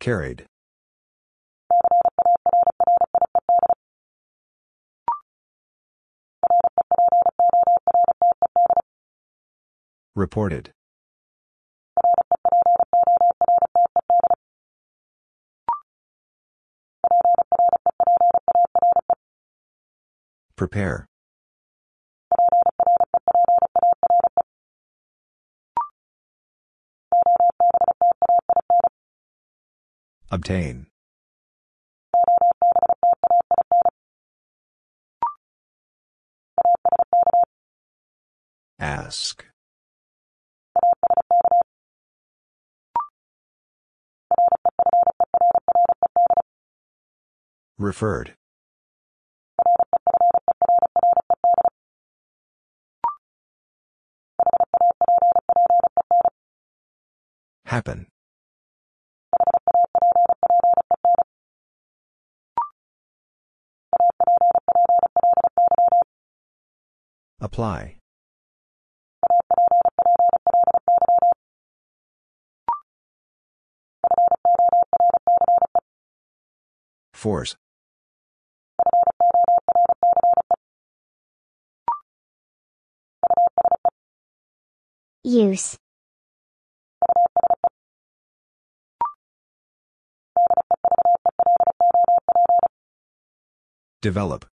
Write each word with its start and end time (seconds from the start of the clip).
Carried. 0.00 0.46
Reported. 10.16 10.72
Prepare. 20.56 21.09
Obtain. 30.32 30.86
Ask. 38.78 39.44
Referred. 47.76 48.34
Happen. 57.64 58.06
Apply. 67.40 67.96
Force. 77.14 77.56
Use. 85.22 85.78
Develop. 94.02 94.46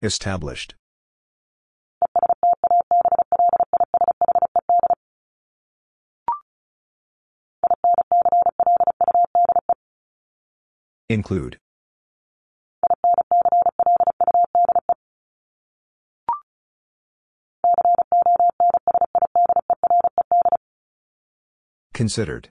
Established. 0.00 0.74
Include. 11.10 11.58
Considered. 21.94 22.48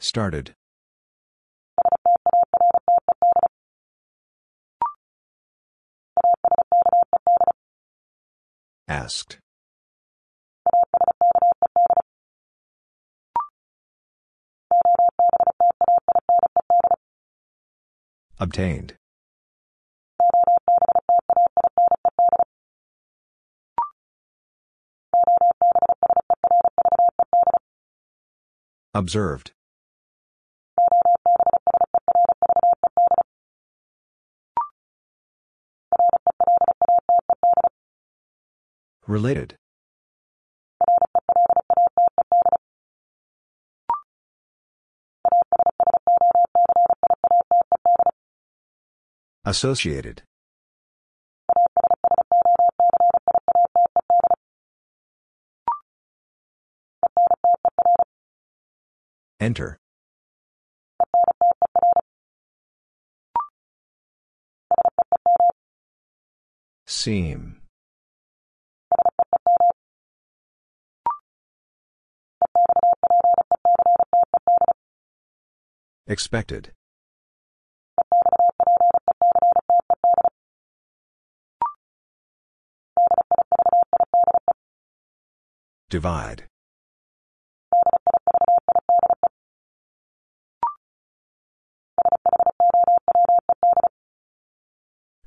Started. 0.00 0.54
Asked. 8.88 9.38
Obtained. 18.40 18.96
Observed. 28.94 29.52
Related. 39.06 39.56
Associated. 49.44 50.22
Enter. 59.42 59.76
Seem. 66.86 67.60
Expected. 76.06 76.70
Divide. 85.90 86.44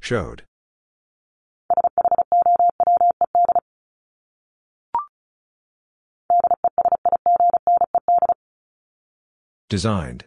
Showed. 0.05 0.43
Designed. 9.67 10.25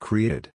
Created. 0.00 0.53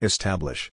Establish. 0.00 0.70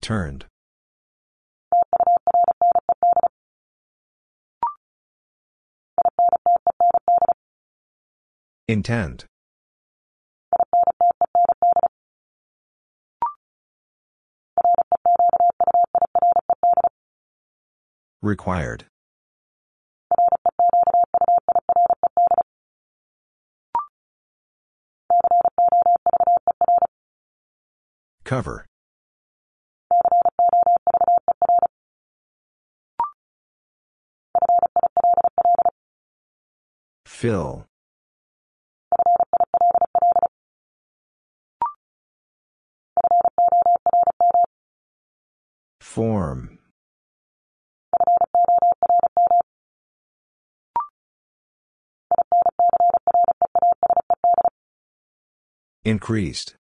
Turned. 0.00 0.46
Intend. 8.66 9.26
Required. 18.22 18.89
Cover. 28.24 28.64
Fill. 37.06 37.66
Form. 45.80 46.60
Increased. 55.84 56.56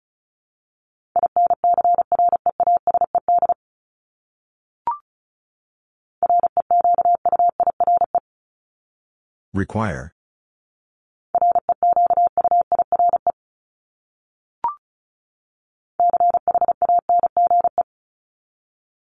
Require. 9.53 10.13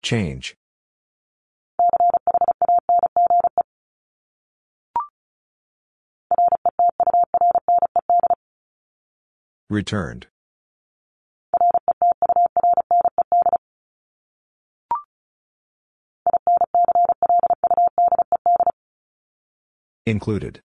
Change. 0.01 0.55
Returned. 9.71 10.27
Included. 20.05 20.61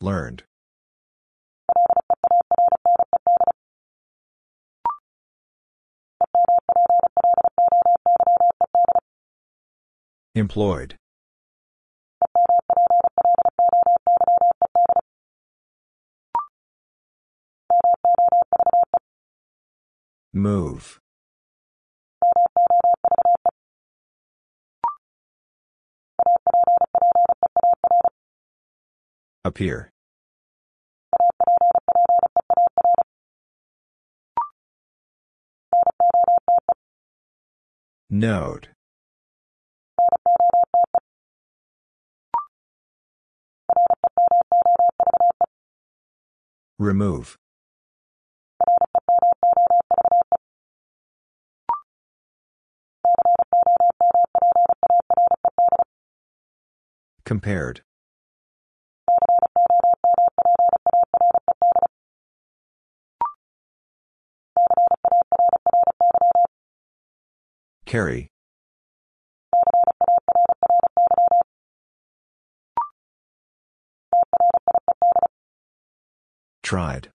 Learned. 0.00 0.42
Employed. 10.36 10.96
Move. 20.32 20.98
Appear. 29.44 29.90
Note. 38.10 38.73
Remove. 46.78 47.38
Compared. 57.24 57.82
Carry. 67.86 68.33
Tried. 76.64 77.08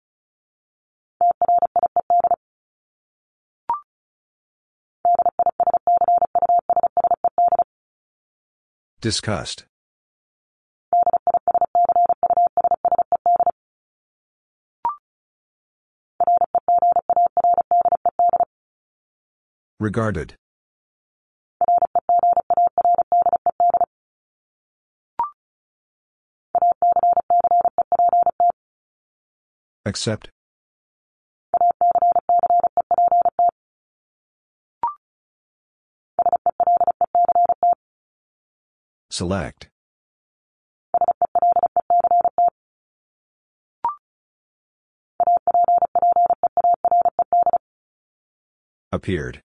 Discussed. 9.02 9.66
Regarded. 19.80 20.36
Accept. 29.90 30.30
Select. 39.10 39.70
Appeared. 48.92 49.42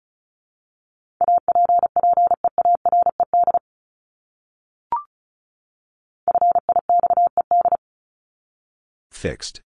Fixed. 9.10 9.62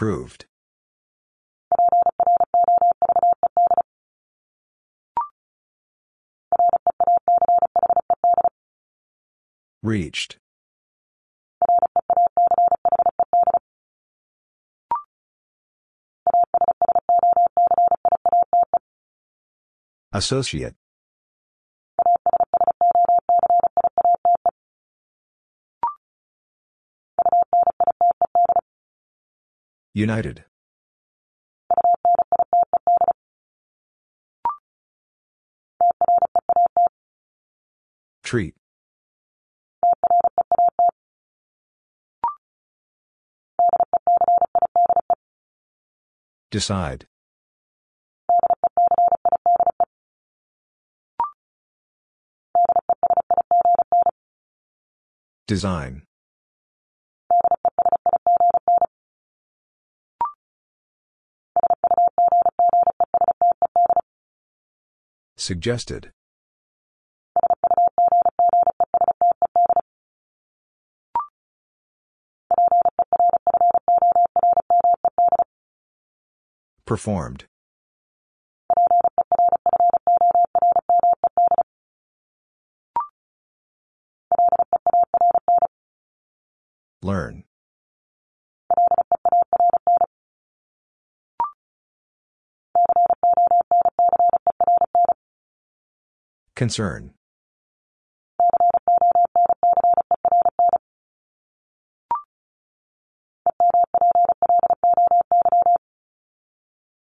Proved. 0.00 0.46
Reached. 9.82 10.38
Associate. 20.14 20.76
United. 29.92 30.44
Treat. 38.22 38.54
Decide. 46.50 47.06
Design. 55.48 56.02
Suggested. 65.40 66.12
Performed. 76.84 77.46
Learn. 87.00 87.44
Concern. 96.60 97.14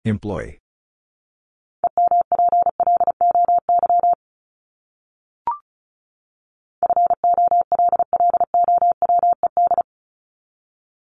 Employee. 0.04 0.58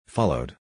Followed. 0.06 0.58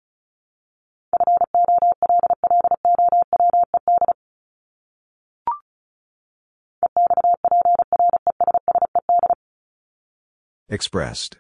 Expressed. 10.69 11.39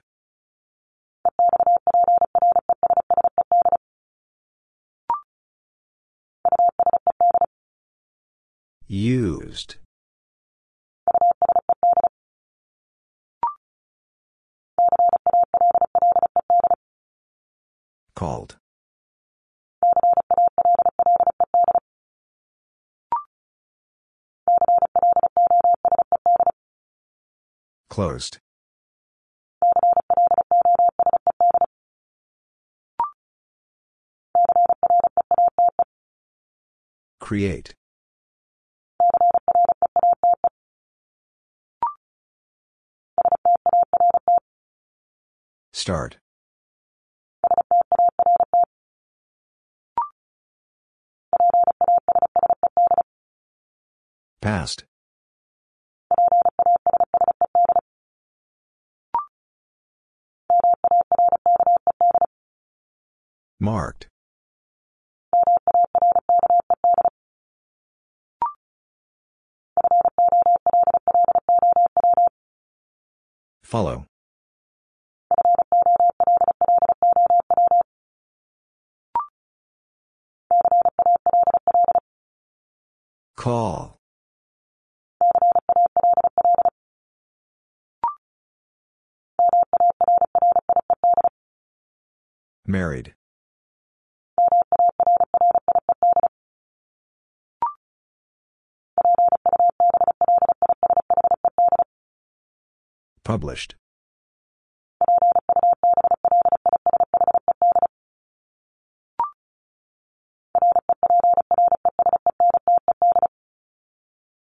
Used. 8.86 9.76
Called. 18.14 18.56
Closed. 27.90 28.38
Create. 37.26 37.74
Start. 45.72 46.18
Passed. 54.40 54.84
Marked. 63.58 64.06
Follow. 73.66 74.06
Call. 83.36 83.98
Married. 92.64 93.14
Published. 103.26 103.74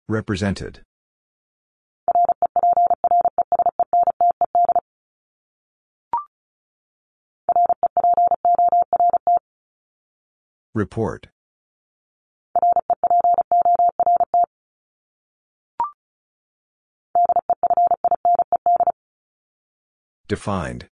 Represented. 0.07 0.81
Report. 10.73 11.27
Defined. 20.33 20.87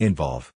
Involve. 0.00 0.52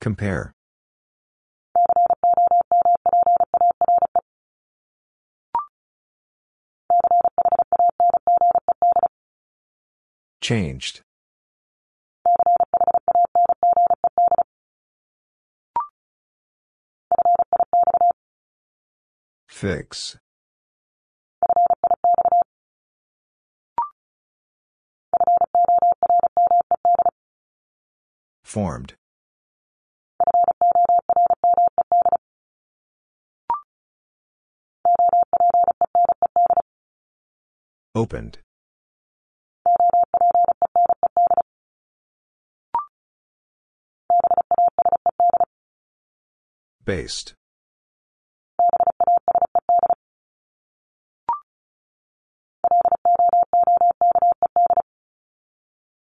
Compare. 0.00 0.52
Changed. 10.42 11.02
Fix. 19.46 20.18
Formed. 28.42 28.94
Opened. 37.94 38.38
Based. 46.84 47.34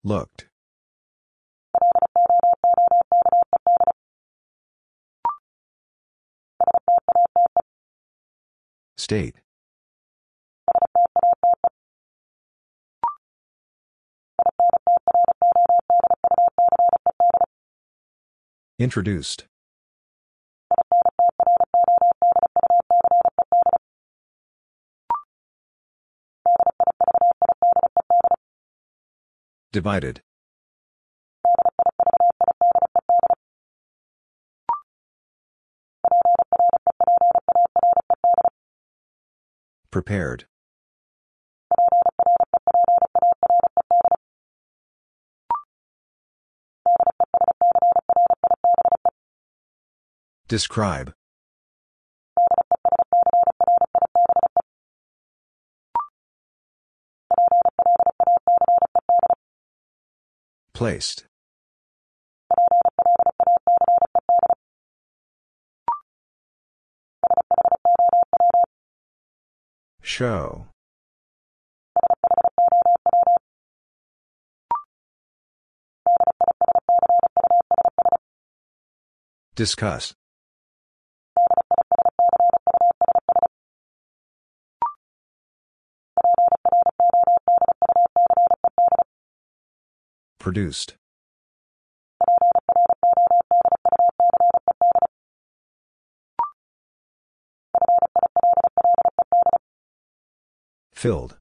Looked. 0.04 0.46
State. 8.96 9.36
Introduced. 18.78 19.46
Divided. 29.72 30.20
Prepared. 39.92 40.46
Describe. 50.48 51.14
Placed. 60.80 61.26
Show. 70.00 70.68
Discuss. 79.54 80.14
Produced. 90.40 90.96
Filled. 100.94 101.36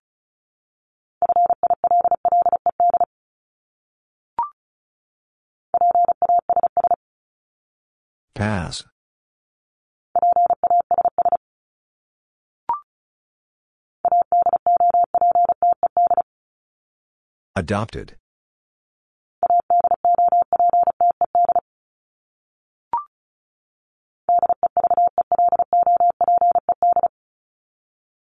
Pass. 8.35 8.83
Adopted. 17.55 18.18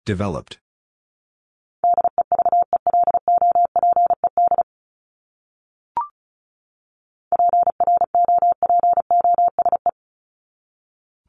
Developed. 0.06 0.58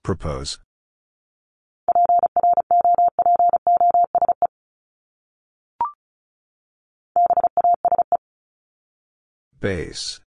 Propose. 0.02 0.58
Base. 9.60 10.20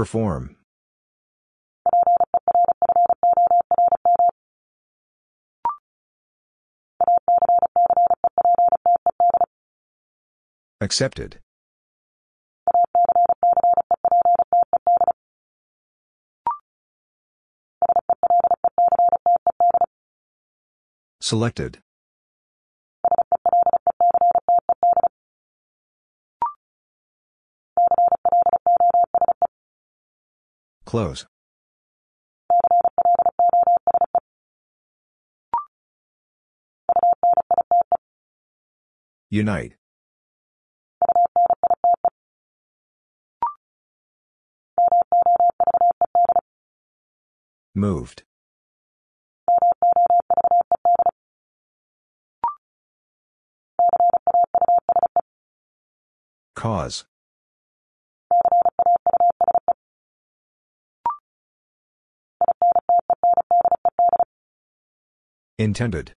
Perform. 0.00 0.56
Accepted. 10.80 11.40
Selected. 21.20 21.82
Close. 30.90 31.24
Unite. 39.30 39.74
Moved. 47.72 48.24
Cause. 56.56 57.04
Intended. 65.60 66.14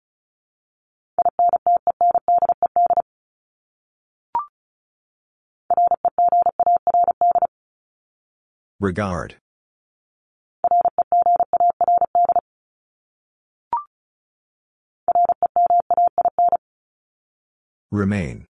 Regard. 8.80 9.38
Remain. 17.91 18.45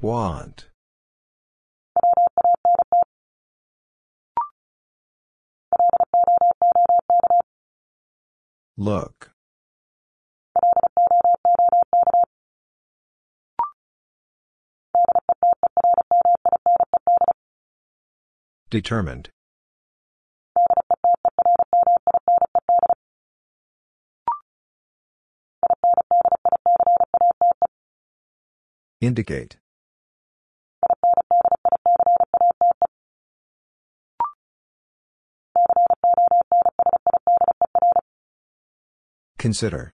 Want. 0.00 0.69
Look. 8.80 9.32
Determined. 18.70 19.28
Indicate. 29.02 29.58
Consider. 39.40 39.90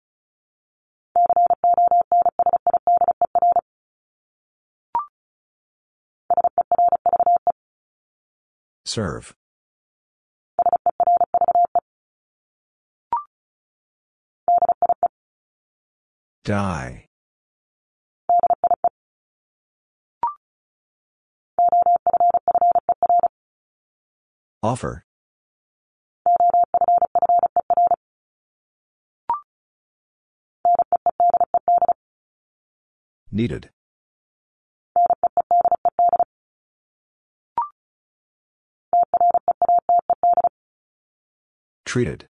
Serve. 8.85 9.33
Die. 16.43 17.07
Offer. 24.61 25.03
Needed. 33.33 33.69
Treated. 41.85 42.27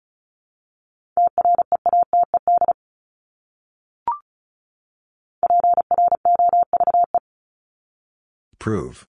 Prove. 8.58 9.06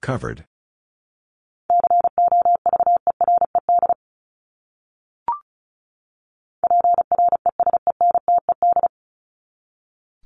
Covered. 0.00 0.44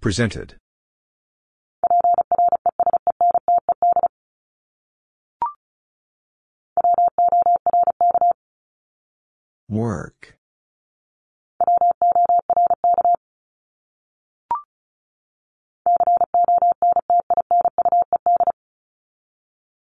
Presented. 0.06 0.54
Work. 9.68 10.38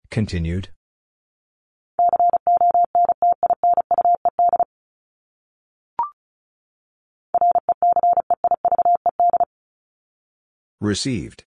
Continued. 0.09 0.69
Received. 10.83 11.45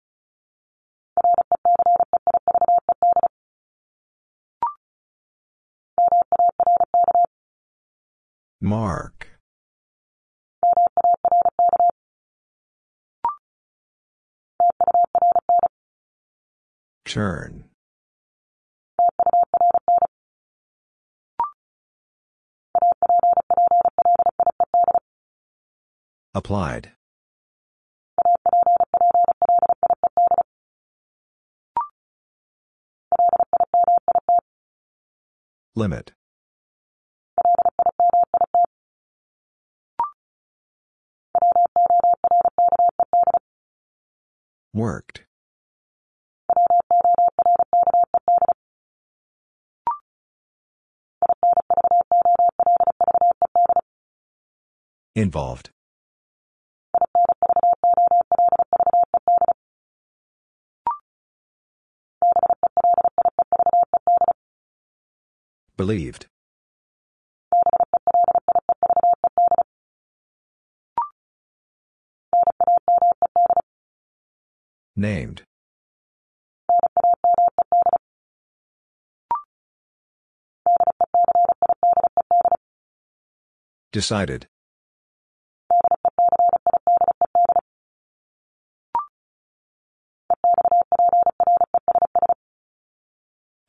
Mark. 8.62 9.28
Turn. 17.06 17.64
Applied. 26.36 26.92
Limit. 35.76 36.12
Worked. 44.74 45.26
Involved. 55.16 55.70
Believed. 65.76 66.28
Named. 74.96 75.42
Decided. 83.92 84.48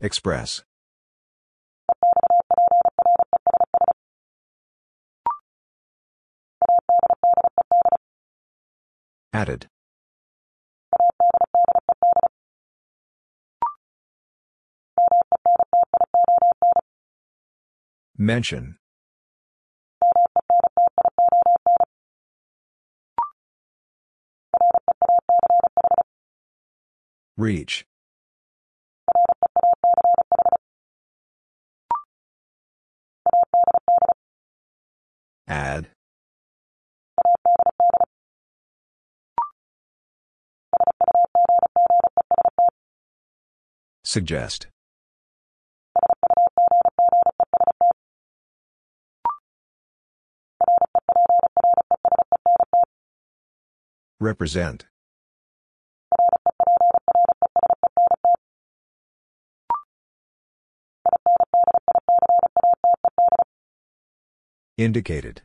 Express. 0.01 0.63
Added. 9.35 9.67
Mention. 18.17 18.79
Reach. 27.37 27.85
Add. 35.49 35.94
Suggest. 44.15 44.69
Represent. 54.21 54.87
Indicated. 64.79 65.43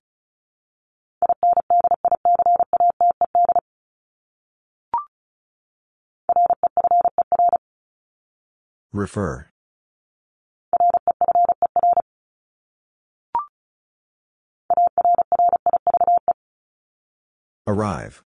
Refer. 8.91 9.45
Arrive. 17.67 18.23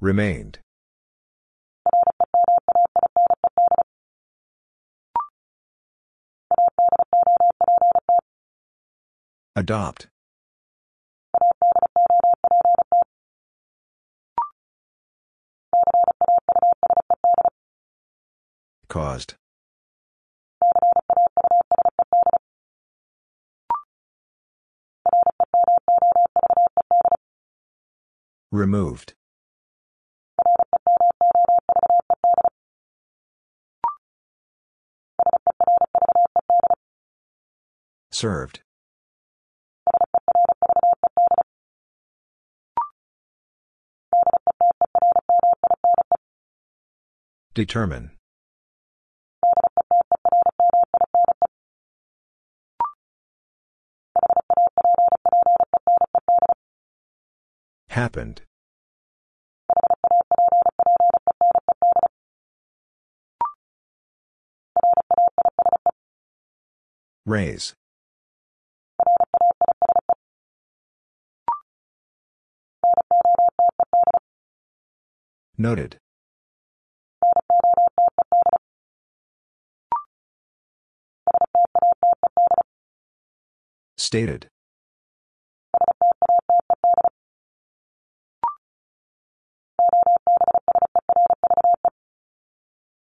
Remained. 0.00 0.60
Adopt. 9.54 10.08
Caused. 18.96 19.34
Removed. 28.50 29.12
Served. 38.10 38.60
Determine. 47.52 48.15
Happened. 57.96 58.42
Raise. 67.24 67.72
Noted. 75.56 75.96
Stated. 83.96 84.50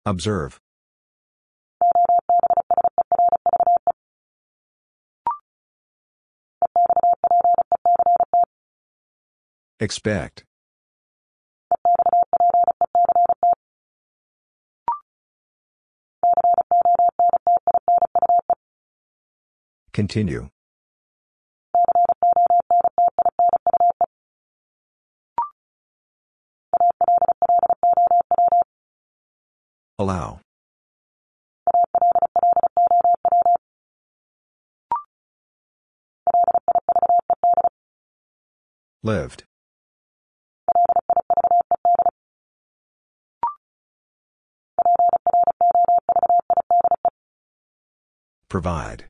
Observe. 0.07 0.61
Expect. 9.81 10.45
Continue. 19.92 20.51
Allow. 29.99 30.41
Lived. 39.03 39.45
Provide. 48.51 49.05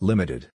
Limited. 0.00 0.50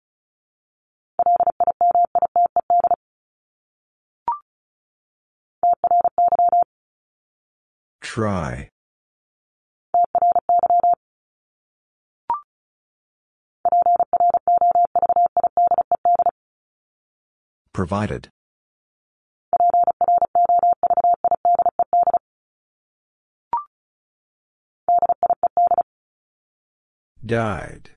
Try. 8.08 8.70
Provided. 17.74 18.30
Died. 27.26 27.90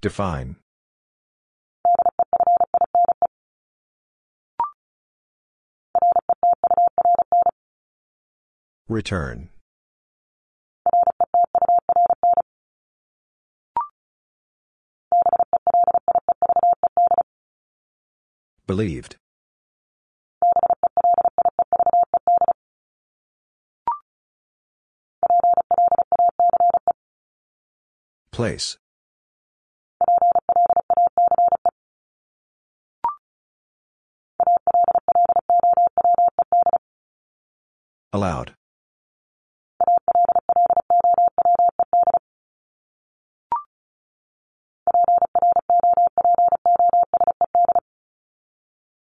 Define. 0.00 0.56
Return. 8.88 9.50
Believed. 18.66 19.16
Place. 28.30 28.78
Allowed. 38.12 38.54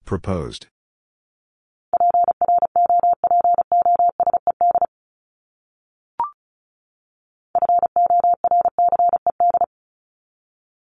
Proposed. 0.05 0.67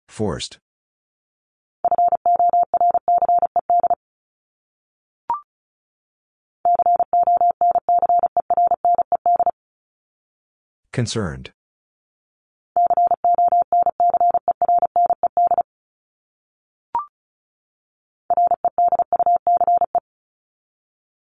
Forced. 0.08 0.58
Concerned. 10.90 11.52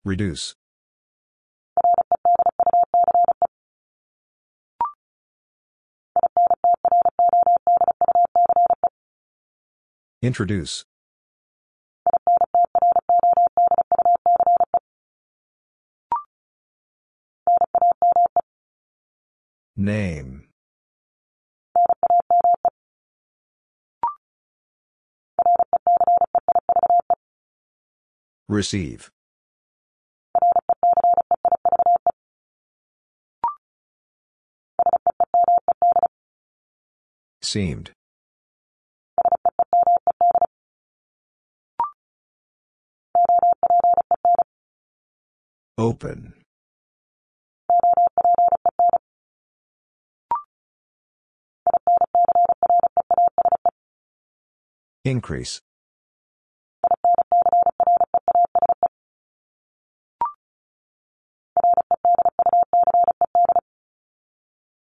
Reduce. 0.03 0.55
Introduce. 10.23 10.85
Name. 19.75 20.47
Receive. 28.47 29.11
Seemed. 37.51 37.91
Open. 45.77 46.33
Increase. 55.03 55.59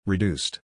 Reduced. 0.05 0.59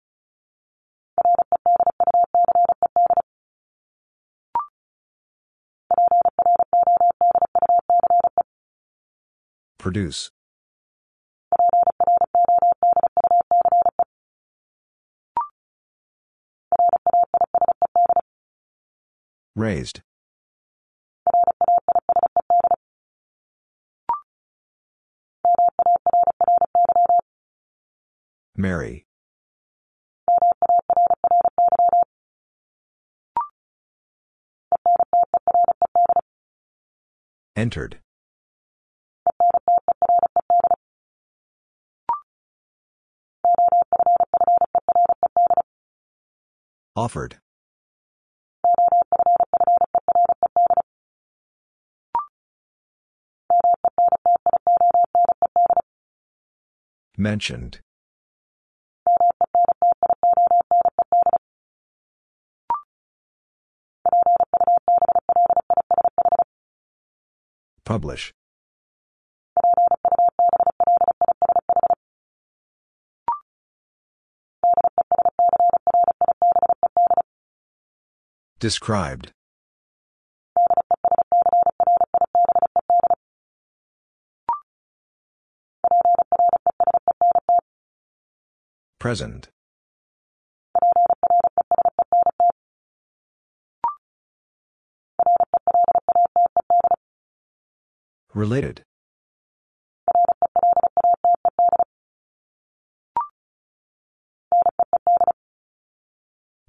Produce. 9.85 10.31
Raised. 19.55 20.01
Marry. 28.57 29.05
Entered. 37.55 37.99
Offered. 46.95 47.39
Mentioned. 57.17 57.79
Publish. 67.83 68.33
Described. 78.65 79.31
Present. 88.97 89.49
Related. 98.33 98.81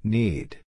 Need. 0.04 0.65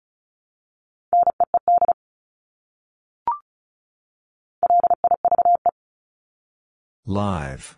Live. 7.11 7.77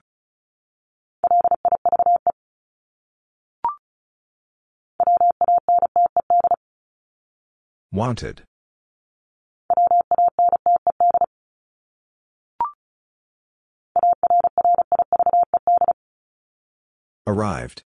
Wanted. 7.92 8.44
Arrived. 17.26 17.82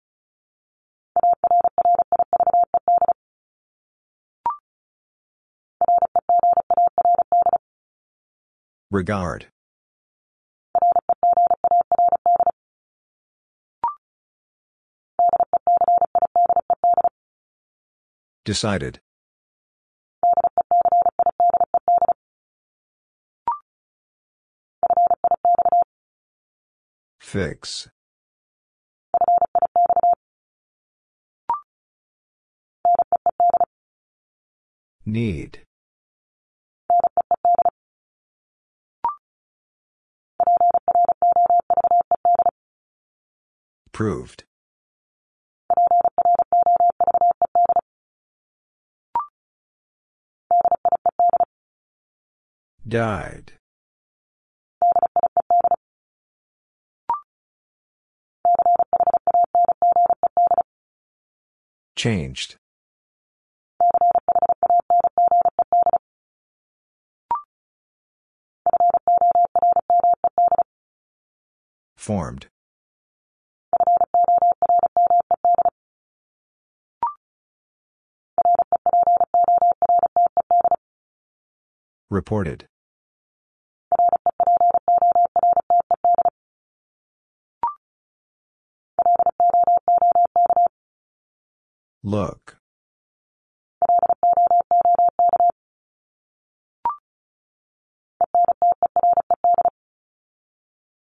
Regard. 8.91 9.49
Decided. 18.45 19.01
Fix. 27.19 27.89
Need. 35.07 35.61
Proved. 43.93 44.45
Died. 52.95 53.55
Changed. 61.97 62.55
Formed. 71.97 72.47
Reported. 82.09 82.69
Look. 92.07 92.59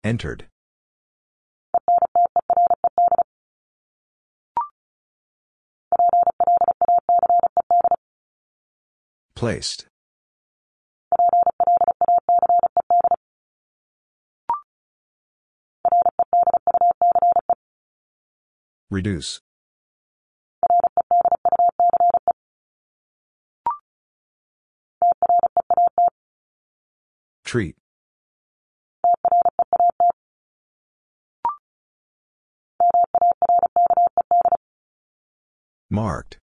Entered. 0.01 0.45
Placed. 9.35 9.87
Reduce. 18.89 19.41
Treat. 27.53 27.75
Marked. 35.91 36.39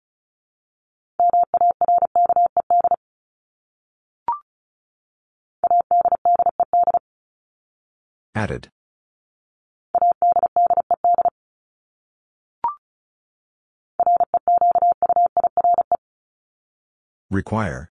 Added. 8.36 8.70
Require. 17.32 17.89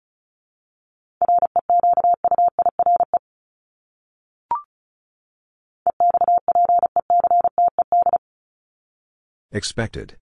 Expected. 9.51 10.15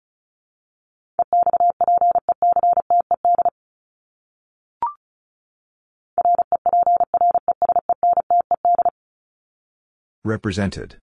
Represented. 10.23 10.97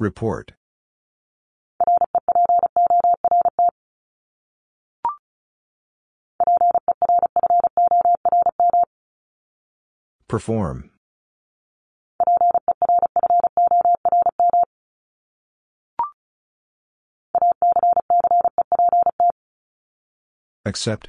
Report. 0.00 0.52
Perform. 10.34 10.90
Accept. 20.64 21.08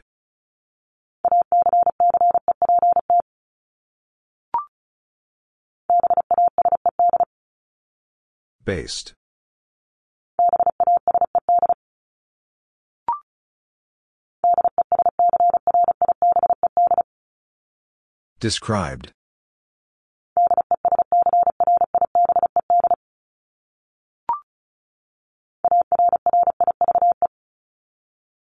Based. 8.63 9.15
Described. 18.39 19.13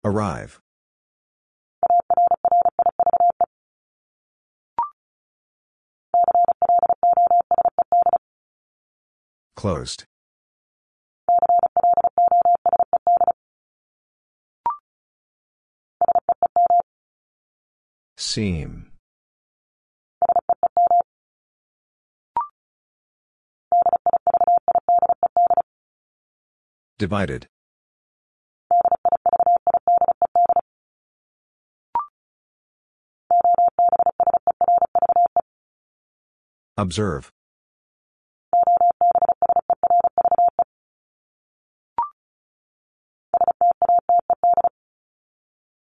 Arrive. 0.05 0.61
Closed. 9.57 10.05
Seem. 18.17 18.93
Divided. 26.99 27.47
Observe. 36.77 37.31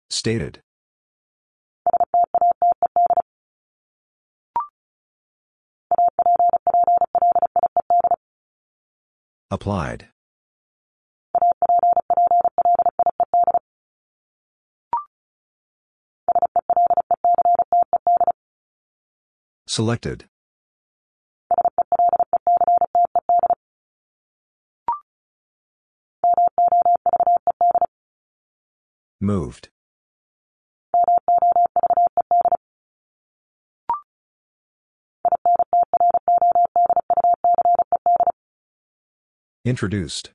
Stated. 0.09 0.62
Applied. 9.50 10.09
Selected. 19.75 20.27
Moved. 29.20 29.70
Introduced. 39.64 40.31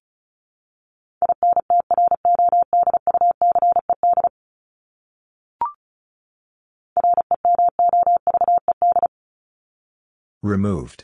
Removed. 10.41 11.03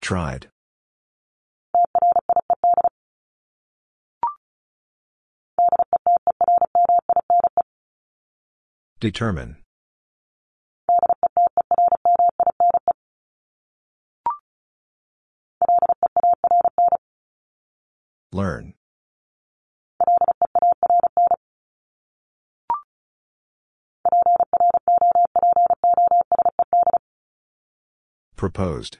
Tried. 0.00 0.48
Determine. 9.00 9.56
Learn. 18.32 18.74
Proposed. 28.36 28.98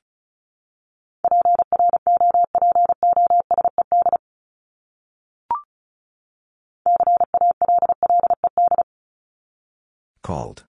Called. 10.23 10.65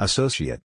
Associate. 0.00 0.60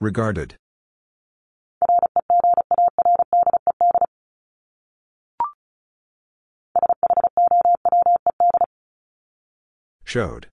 Regarded. 0.00 0.56
Showed. 10.04 10.48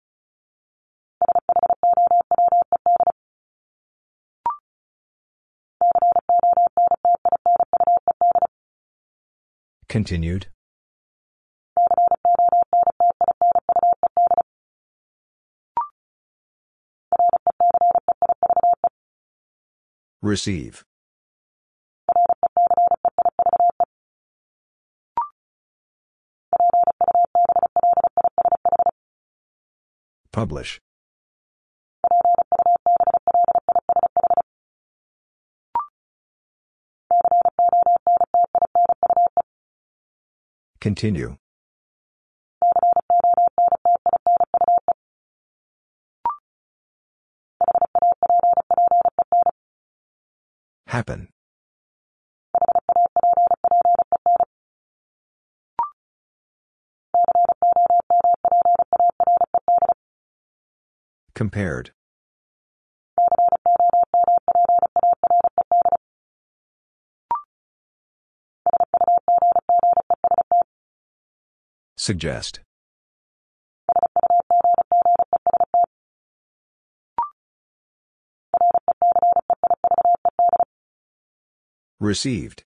Continued. 9.87 10.47
Receive. 20.22 20.84
Publish. 30.32 30.80
Continue. 40.80 41.38
Happen. 50.91 51.29
Compared. 61.33 61.91
Suggest. 71.95 72.59
Received. 82.01 82.63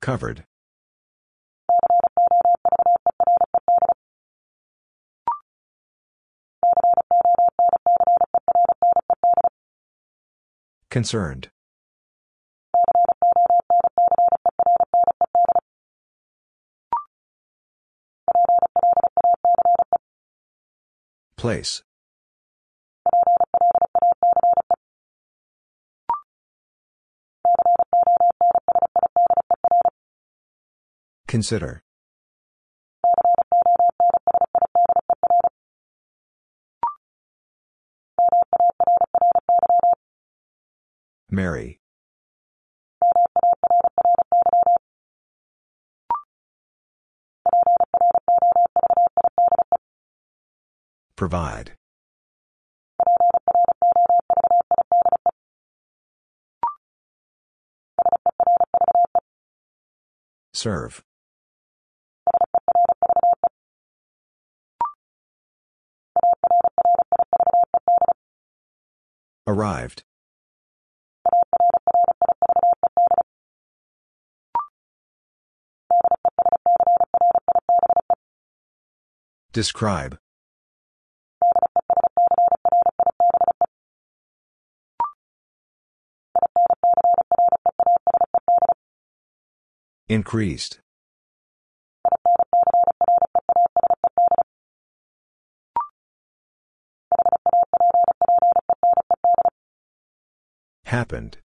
Covered. 0.00 0.44
Concerned. 10.90 11.50
Place. 21.40 21.82
Consider. 31.26 31.82
Marry. 41.30 41.80
Provide. 51.20 51.72
Serve. 60.54 61.02
Arrived. 69.46 70.04
Describe. 79.52 80.16
Increased. 90.10 90.80
Happened. 100.82 101.38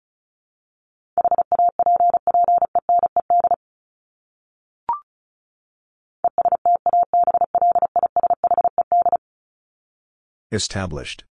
Established. 10.52 11.24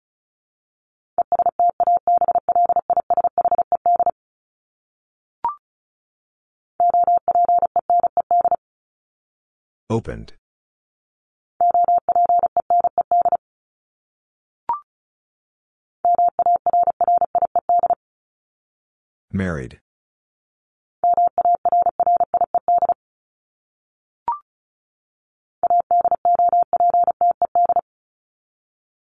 Opened. 9.92 10.34
Married. 19.32 19.80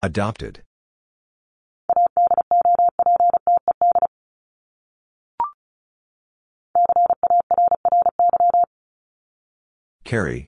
Adopted. 0.04 0.62
Carry. 10.04 10.48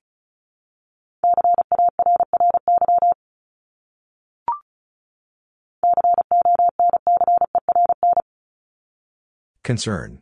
Concern. 9.63 10.21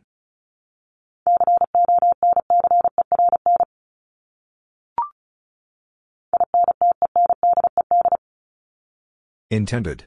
Intended. 9.50 10.04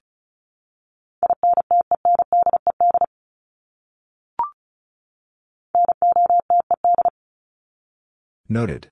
Noted. 8.48 8.90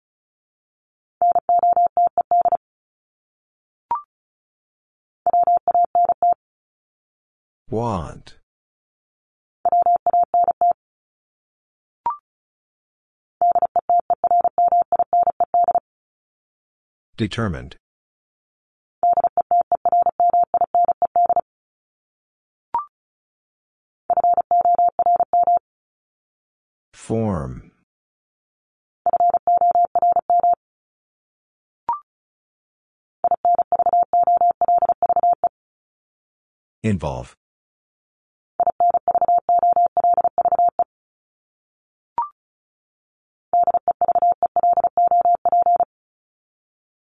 Want. 7.69 8.35
Determined. 17.15 17.75
Form. 26.93 27.71
Involve. 36.81 37.35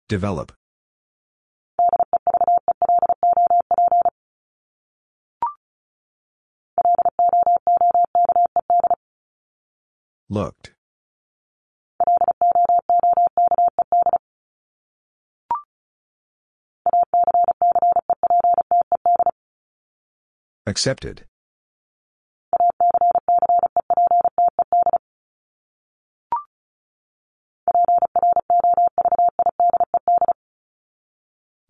Develop. 0.09 0.51
Looked. 10.29 10.73
Accepted. 20.65 21.28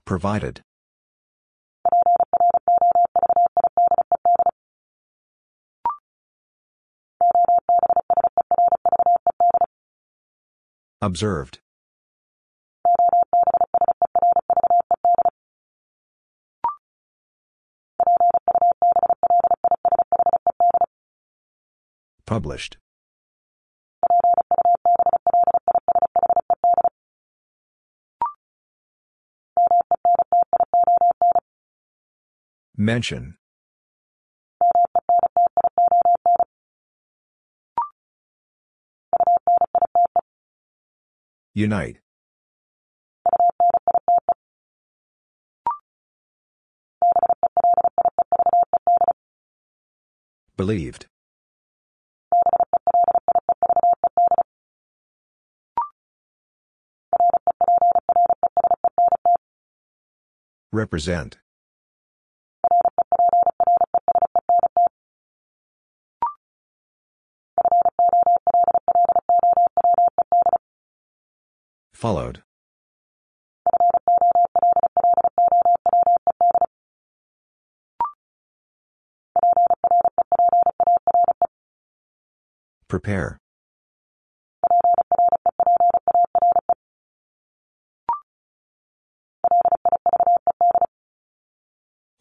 Provided. 0.09 0.63
Observed. 10.99 11.59
Published. 22.25 22.77
Mention. 32.81 33.35
Unite. 41.53 41.97
Believed. 50.55 51.07
Represent. 60.71 61.39
Followed. 71.99 72.43
Prepare. 82.87 83.37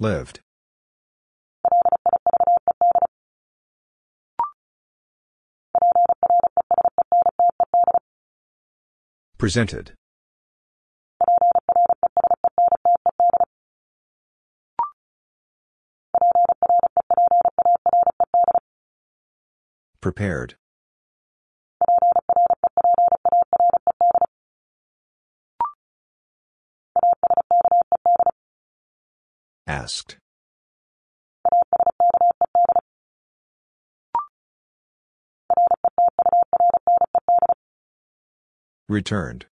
Lived. 0.01 0.41
Presented. 9.39 9.93
Prepared. 20.01 20.57
Asked. 29.69 30.19
Returned. 38.89 39.45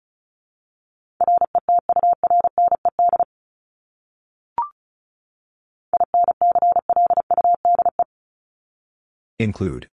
Include. 9.38 9.88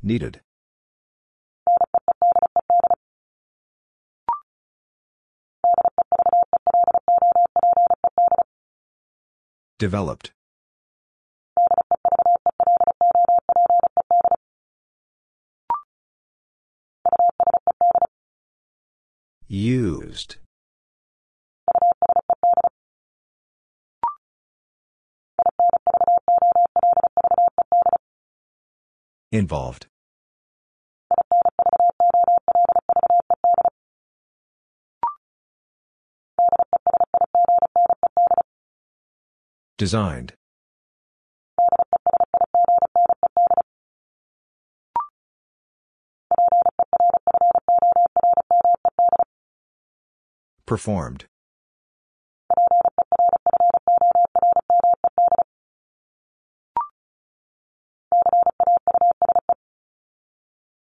Needed. 0.00 0.40
Developed. 9.78 10.32
Used. 19.50 20.36
Involved. 29.32 29.86
Designed. 39.78 40.34
Performed. 50.68 51.24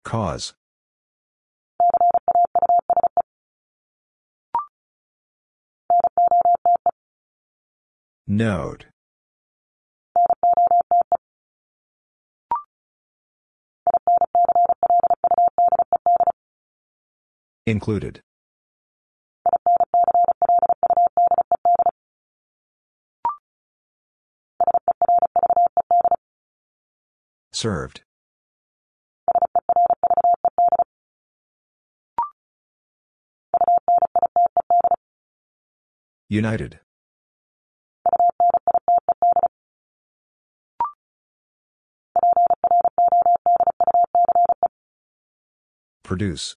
Cause. 0.04 0.54
Note. 8.26 8.86
Included. 17.66 18.22
Served. 27.64 28.02
United. 36.28 36.80
Produce. 46.02 46.56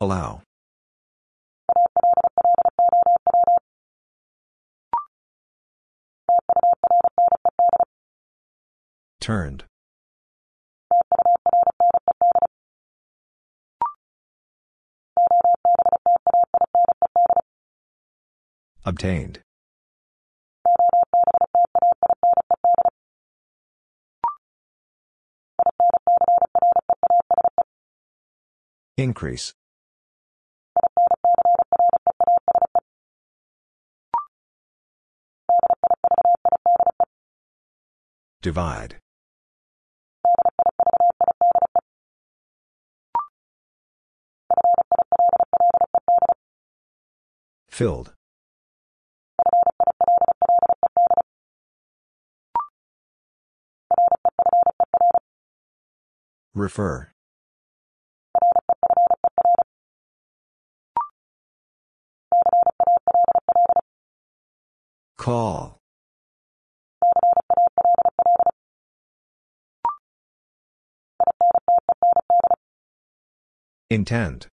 Allow. 0.00 0.42
Turned. 9.22 9.62
Obtained. 18.84 19.38
Increase. 28.96 29.54
Divide. 38.42 39.01
Filled. 47.72 48.12
Refer. 56.54 57.08
Call. 65.16 65.78
Intend. 73.88 74.48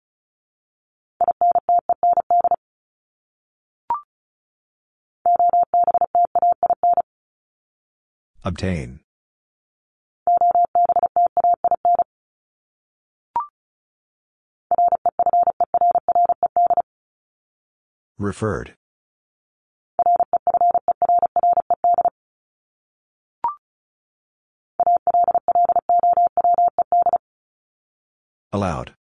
Obtain. 8.45 9.01
Referred. 18.19 18.75
Allowed. 28.53 28.98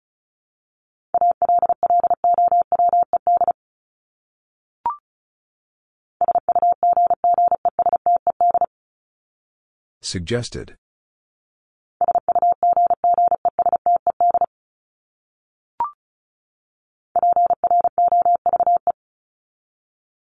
Suggested. 10.03 10.74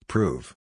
Prove. 0.08 0.56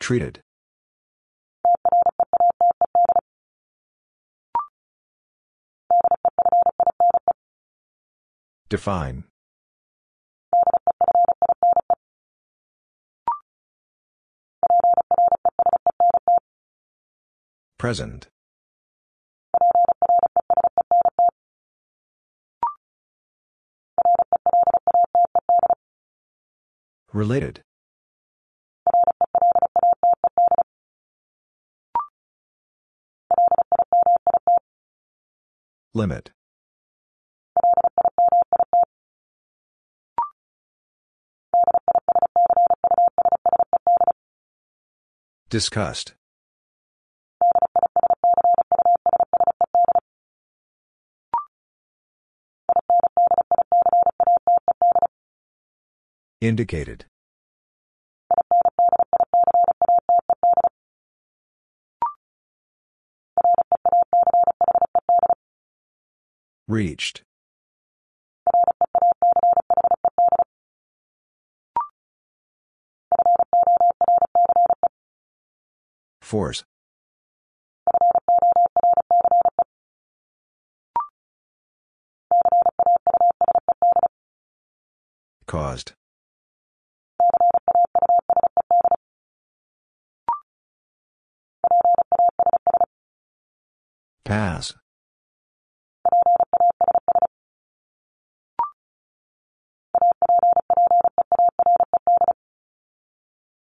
Treated. 0.00 0.40
Define. 8.70 9.24
Present. 17.84 18.28
Related. 27.12 27.60
Limit. 35.92 36.30
Discussed. 45.50 46.14
Indicated. 56.44 57.06
Reached. 66.68 67.22
Force. 76.20 76.62
Caused. 85.46 85.94
Pass. 94.24 94.74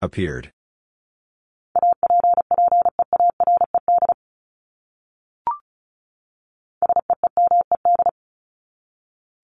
Appeared. 0.02 0.52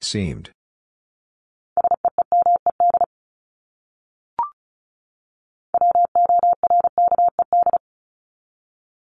Seemed. 0.02 0.52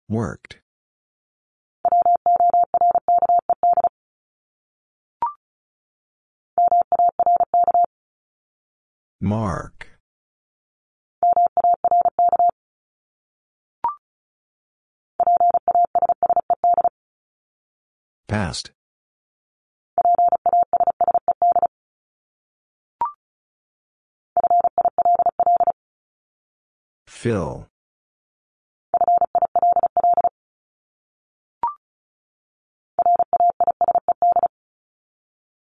Worked. 0.07 0.60
Mark. 9.23 9.87
Passed. 18.27 18.71
Fill. 27.07 27.70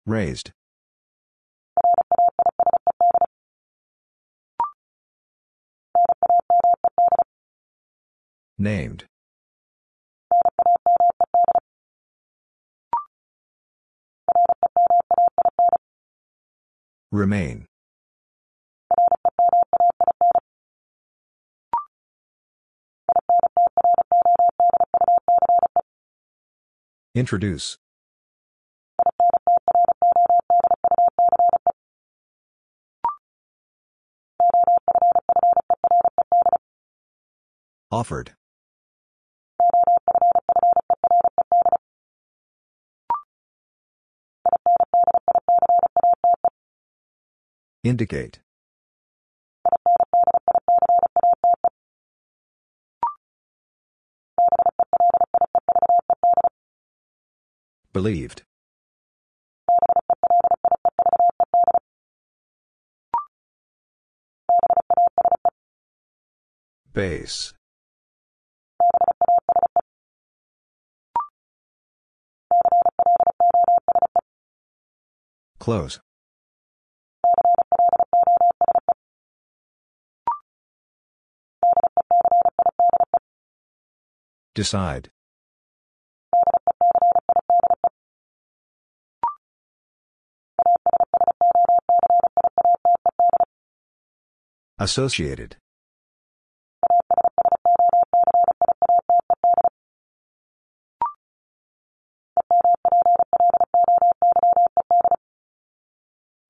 Raised. 0.05 0.51
Named. 8.57 9.05
Remain. 17.11 17.65
Introduce. 27.15 27.77
Offered. 37.95 38.33
Indicate. 47.85 48.39
Believed. 57.93 58.43
Base. 66.91 67.53
Close. 75.65 75.99
Decide. 84.53 85.09
Associated. 94.77 95.57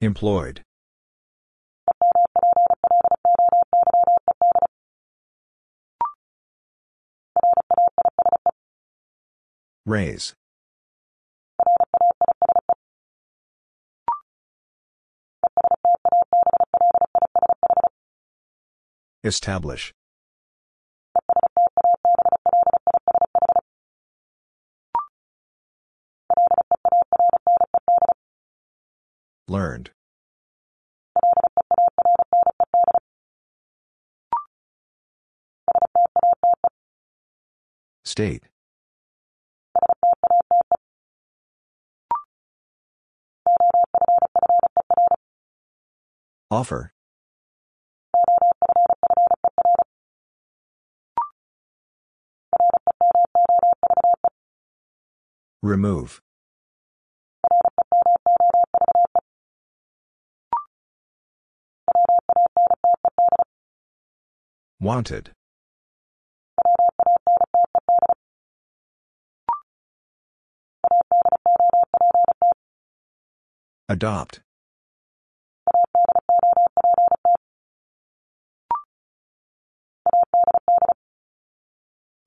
Employed. 0.02 0.62
Raise. 9.86 10.34
Establish. 19.24 19.94
Learned. 29.48 29.92
State. 38.04 38.44
Offer. 46.50 46.92
Remove. 55.62 56.22
Wanted. 64.80 65.32
Adopt. 73.88 74.42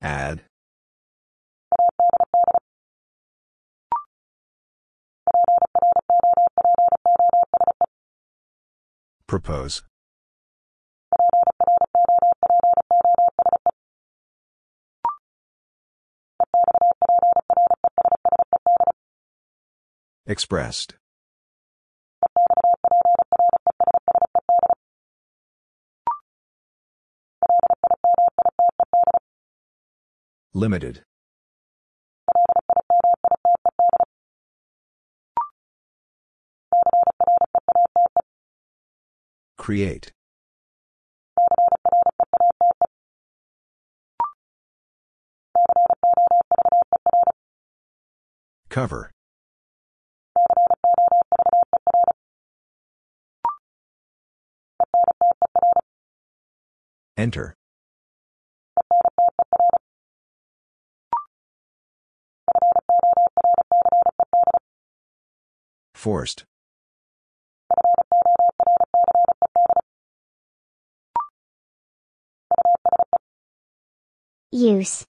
Add. 0.01 0.41
Propose. 9.27 9.83
Expressed. 20.29 20.93
Limited. 30.53 31.01
Create. 39.57 40.11
Cover. 48.69 49.09
Enter. 57.19 57.53
Forced. 65.93 66.45
Use. 74.53 75.05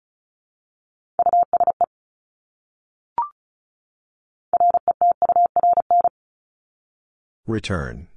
Return. 7.47 8.09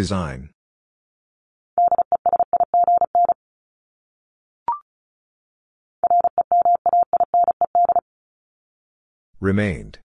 Design. 0.00 0.48
Remained. 9.40 9.98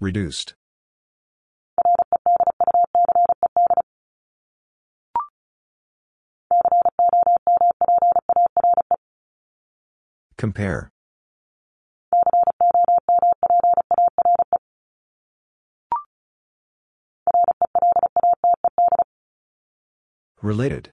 Reduced. 0.00 0.54
Compare. 10.40 10.88
Related. 20.40 20.92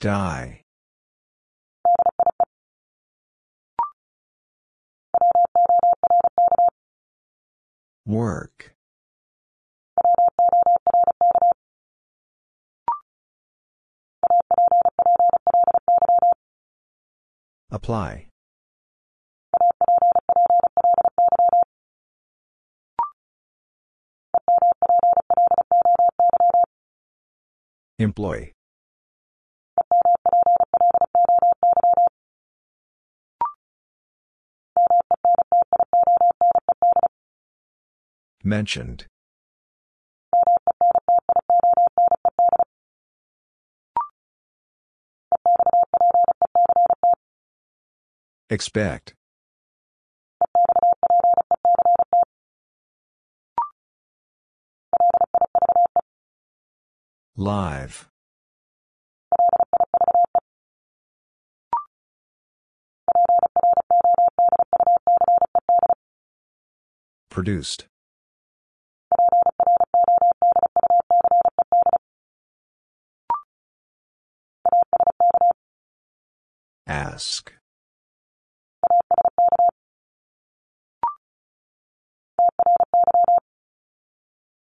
Die. 0.00 0.62
Work. 8.06 8.74
Apply. 17.70 18.28
Employ. 27.98 28.52
Mentioned. 38.42 39.06
Expect. 48.50 49.14
Live. 57.36 58.08
Produced. 67.30 67.86
Ask. 76.86 77.52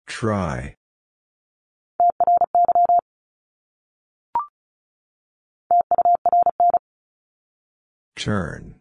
Try. 0.06 0.76
Turn. 8.16 8.76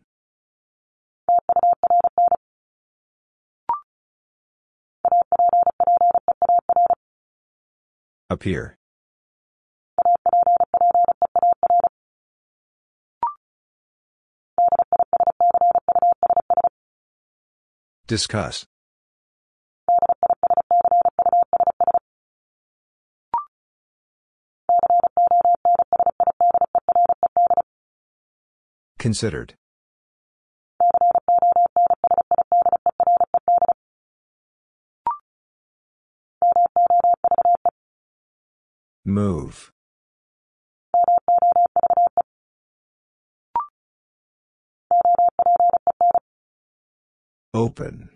Appear. 8.30 8.78
Discuss. 18.08 18.66
Considered. 29.04 29.56
Move. 39.04 39.74
Open. 47.54 48.10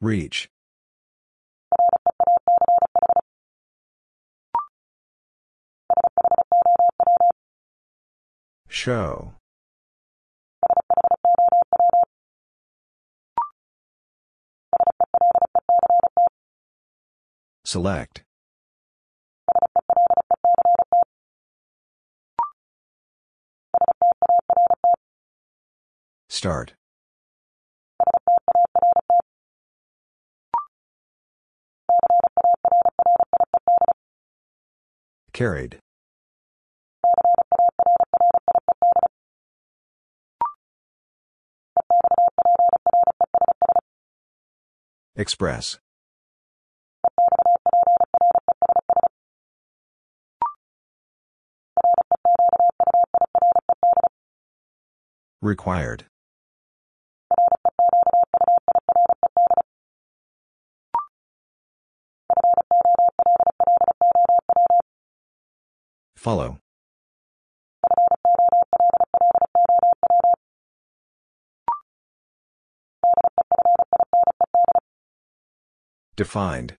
Reach. 0.00 0.48
Show. 8.78 9.32
Select. 17.64 18.22
Start. 26.28 26.74
Carried. 35.32 35.80
Express. 45.18 45.80
Required. 55.42 56.04
Follow. 66.14 66.58
Defined. 76.18 76.74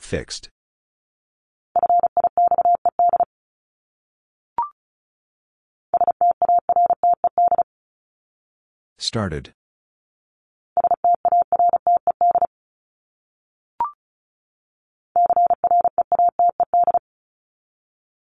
Fixed. 0.00 0.48
Started. 8.98 9.52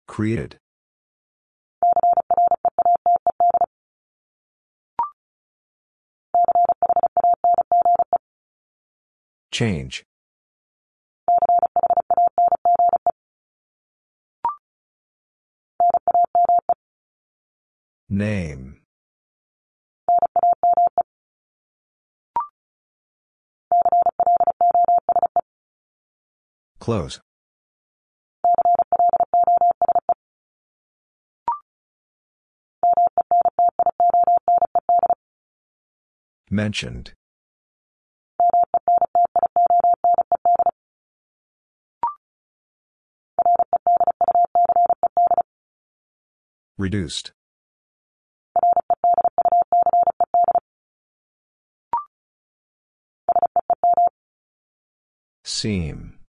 Created. 0.07 0.62
Change. 9.53 10.03
Name. 18.09 18.81
Close. 26.79 27.21
Mentioned. 36.49 37.13
Reduced. 46.83 47.31
Seem. 55.45 56.19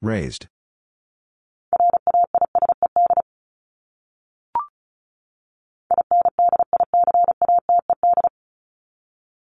Raised. 0.00 0.46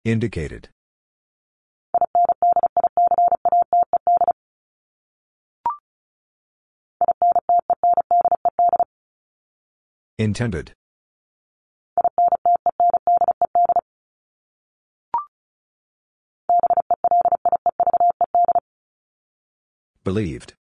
Indicated. 0.07 0.71
Intended. 10.17 10.73
Believed. 20.05 20.55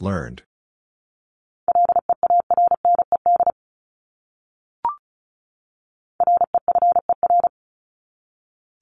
Learned. 0.00 0.42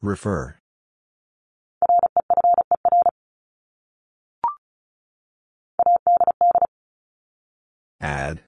Refer. 0.03 0.57
Add. 8.05 8.43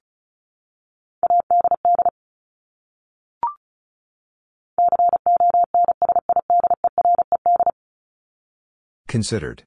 Considered. 9.09 9.65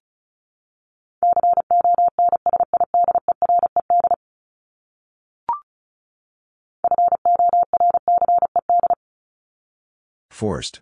Forced. 10.29 10.81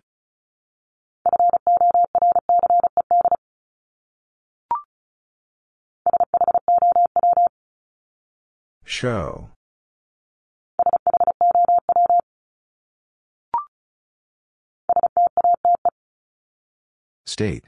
Show. 8.88 9.50
State. 17.26 17.64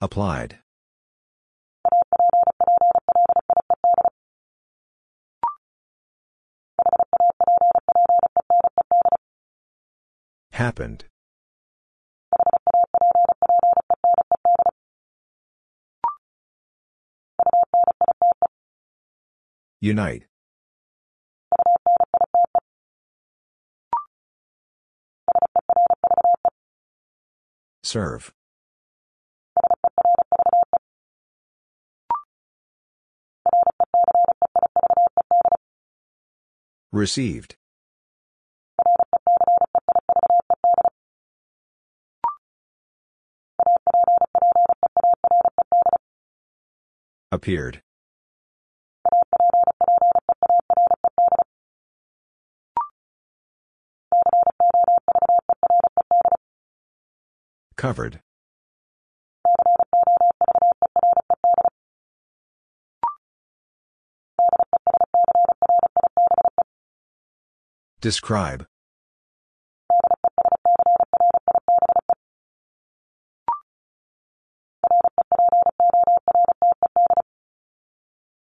Applied. 0.00 0.60
Happened. 10.52 11.06
Unite. 19.82 20.26
Serve. 27.82 28.32
Received. 36.92 37.56
Appeared. 47.32 47.82
Covered. 57.82 58.20
Describe. 68.00 68.66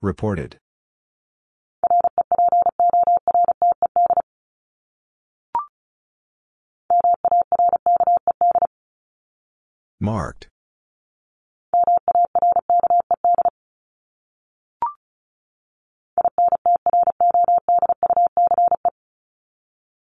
Reported. 0.01 0.59
Marked. 10.01 10.49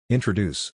Introduce. 0.09 0.72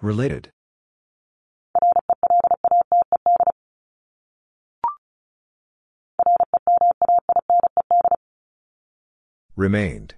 Related. 0.00 0.50
Remained. 9.56 10.14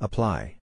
Apply. 0.00 0.56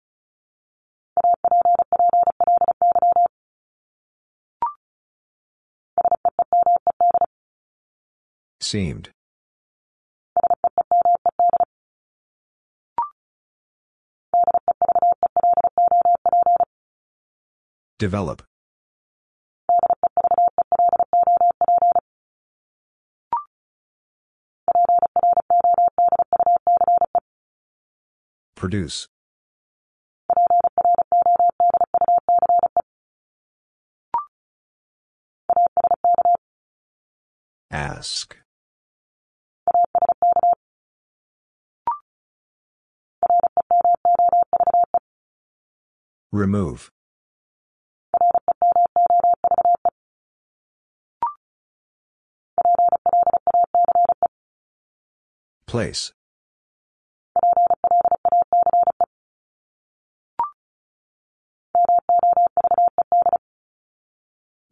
Seemed. 8.63 9.11
Develop. 17.99 18.43
Produce. 28.57 29.07
Ask. 37.70 38.37
Remove. 46.33 46.91
Place. 55.66 56.12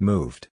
Moved. 0.00 0.48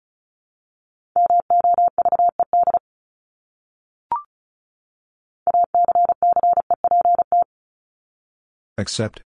Accept. 8.77 9.21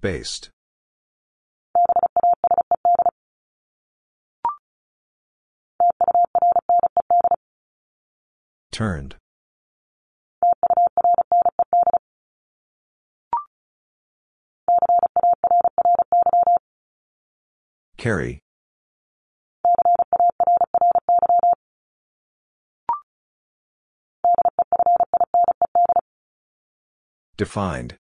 Based. 0.00 0.50
Turned. 8.82 9.14
Carry. 17.96 18.40
Defined. 27.36 27.98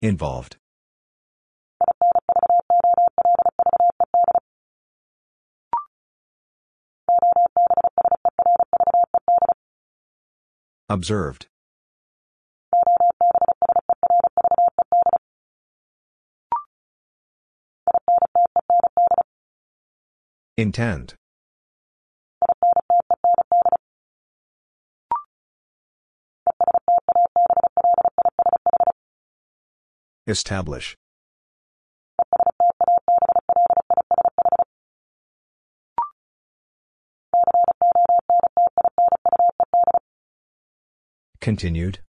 Involved. 0.00 0.58
Observed. 10.88 11.46
Intend. 20.56 21.14
Establish. 30.26 30.96
Continued. 41.46 42.00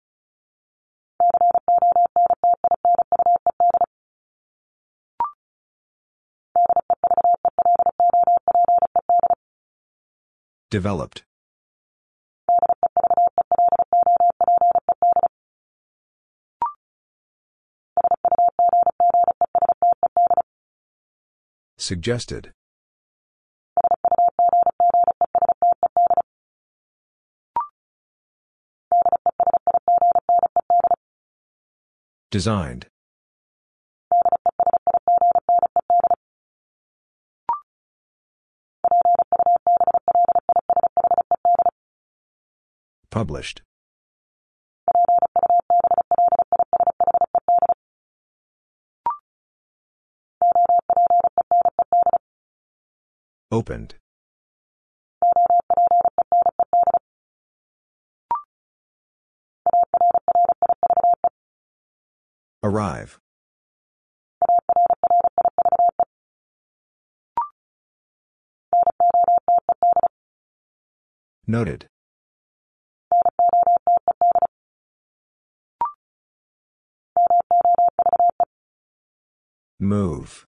Developed. 10.71 11.23
Suggested. 21.77 22.53
Designed. 32.37 32.85
Published. 43.09 43.63
Opened. 53.51 53.95
Arrive. 62.67 63.17
Noted. 71.47 71.87
Move. 79.79 80.45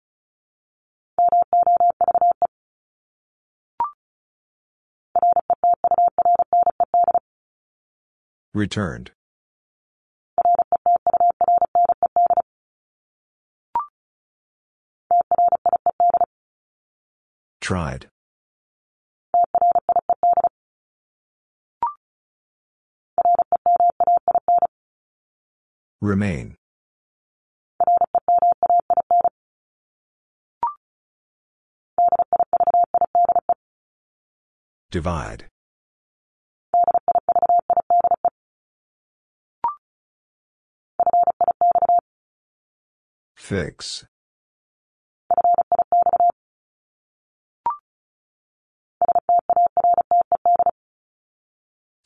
Returned. 8.55 9.11
Tried. 17.67 18.07
Remain. 25.99 26.55
Divide. 34.89 35.49
Fix. 43.35 44.05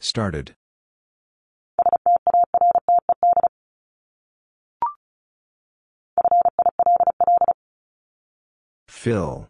Started. 0.01 0.55
Fill. 8.87 9.47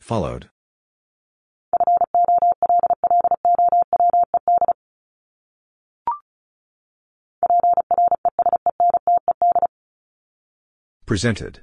Followed. 0.00 0.50
Presented. 11.06 11.60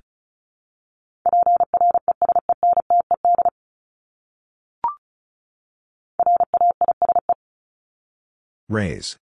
Raise. 8.69 9.17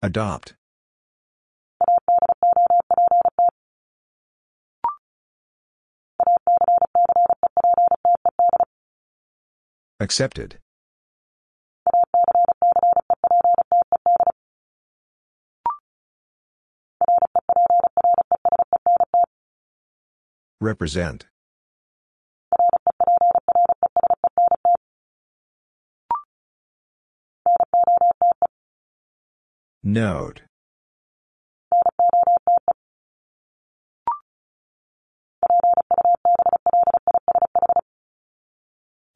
Adopt. 0.00 0.54
Accepted. 9.98 10.58
Represent. 20.60 21.26
Note. 29.82 30.42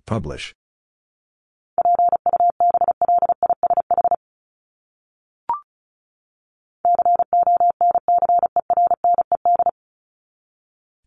Publish. 0.06 0.54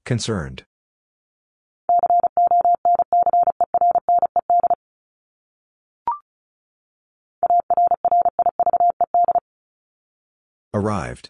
Concerned. 0.06 0.66
Arrived. 10.74 11.30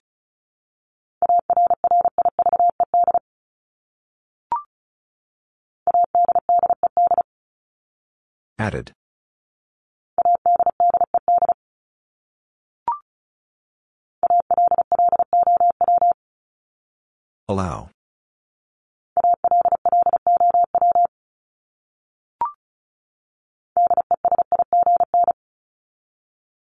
Added. 8.57 8.93
Allow. 17.49 17.89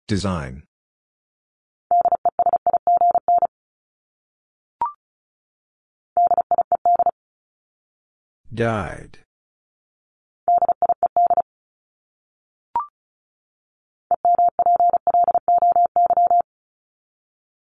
Design. 0.08 0.64
Died. 8.52 9.20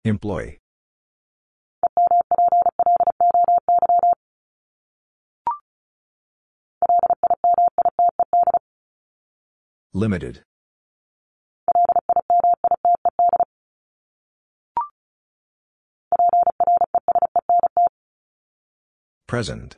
Employee. 0.05 0.59
Limited. 9.93 10.43
Present. 19.27 19.77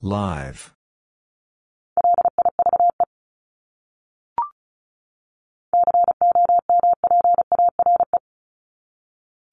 Live. 0.00 0.72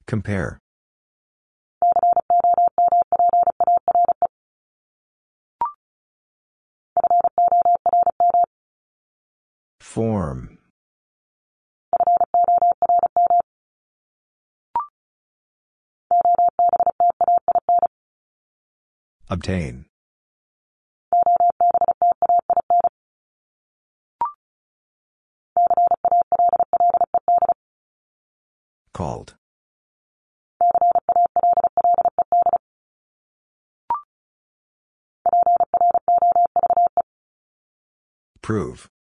Compare. 0.05 0.59
Form. 9.97 10.59
Obtain. 19.27 19.85
Called. 28.93 29.33
Prove. 38.43 38.91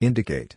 Indicate. 0.00 0.56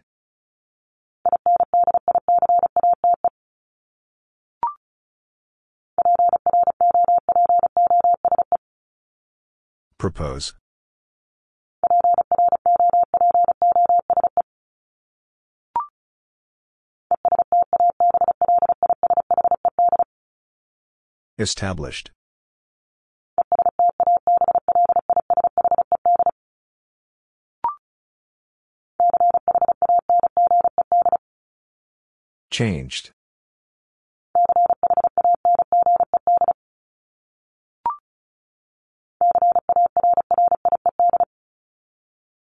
Propose. 9.97 10.53
Established. 21.39 22.11
Changed. 32.49 33.11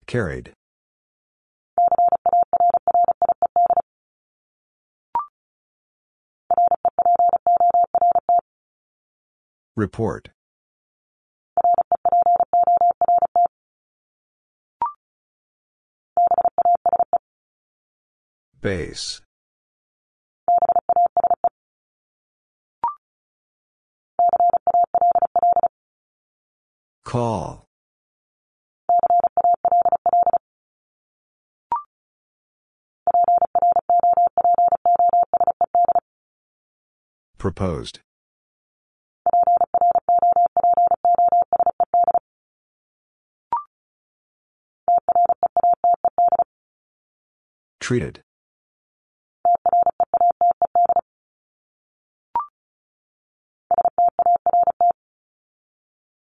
Carried. 0.06 0.54
Report. 9.76 10.30
Base. 18.62 19.22
Call. 27.04 27.66
Proposed. 37.40 38.00
Treated. 47.80 48.22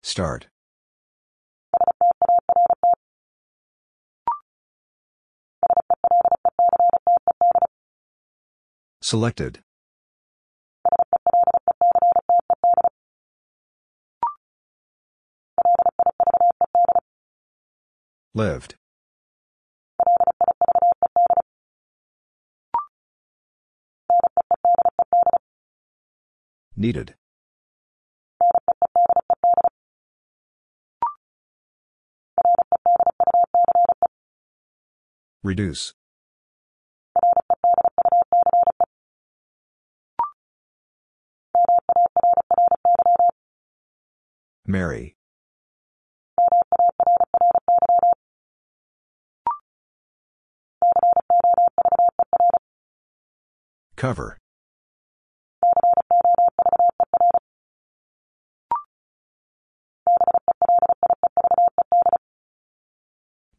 Start. 0.03 0.49
Selected. 9.03 9.61
Lived. 18.35 18.75
Needed. 26.77 27.15
Reduce. 35.47 35.95
Marry. 44.67 45.15
Cover. 53.95 54.39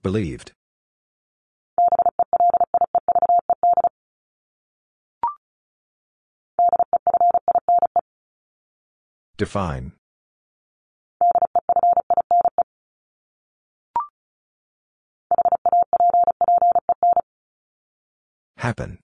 Believed. 0.03 0.51
Define. 9.37 9.91
Happen. 18.57 18.97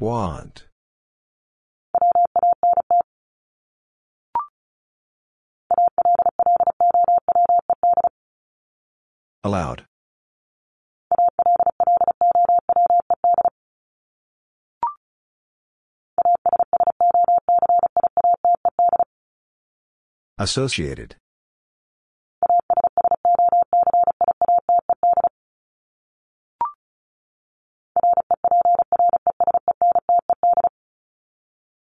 Want. 0.00 0.64
Allowed. 9.44 9.84
Associated. 20.40 21.16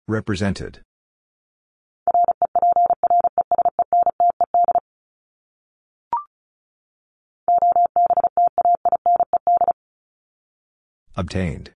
Represented. 0.10 0.82
Obtained. 11.16 11.72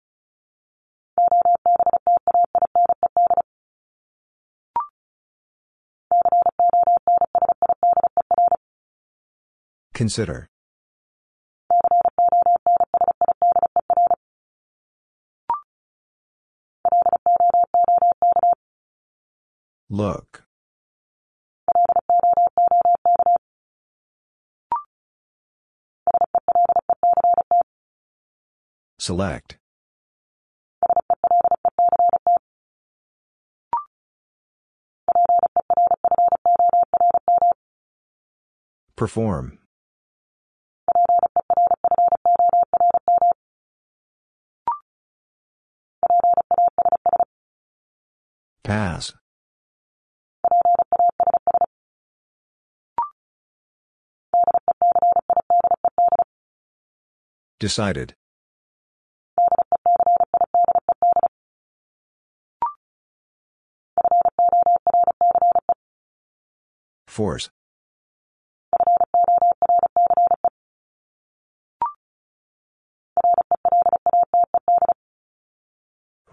Consider. 9.94 10.48
Look. 19.88 20.44
Select. 28.98 29.58
Perform. 38.96 39.58
Pass. 48.64 49.12
Decided. 57.60 58.14
Force. 67.06 67.50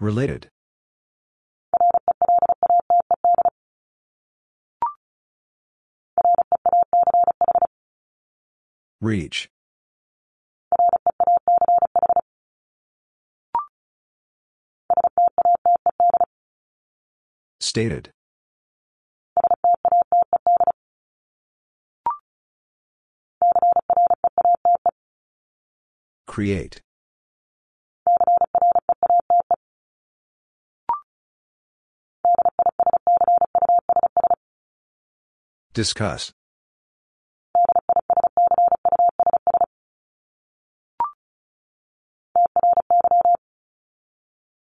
Related. 0.02 0.48
Reach. 9.00 9.48
Stated. 17.60 18.10
Create. 26.26 26.80
Discuss. 35.74 36.32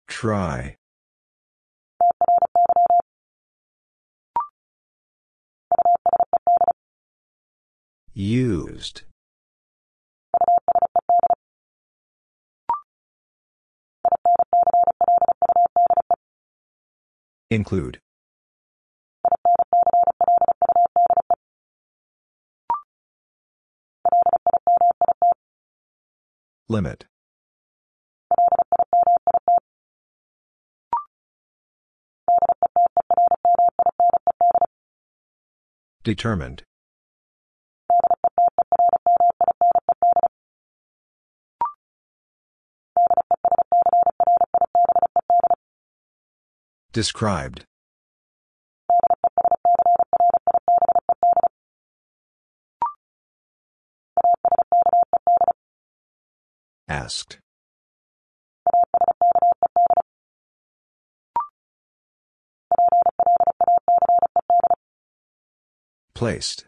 Try. 0.08 0.76
Used. 8.12 9.02
Include. 17.50 18.00
Limit. 26.68 27.04
Determined. 36.02 36.64
Described. 46.92 47.64
Asked. 56.88 57.38
Placed. 66.14 66.66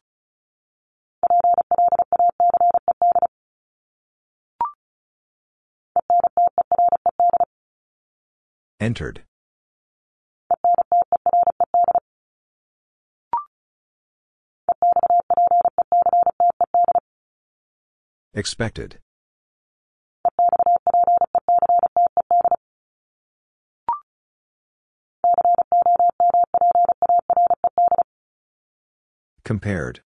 Entered. 8.81 9.23
Expected. 18.35 18.99
Compared. 29.49 30.03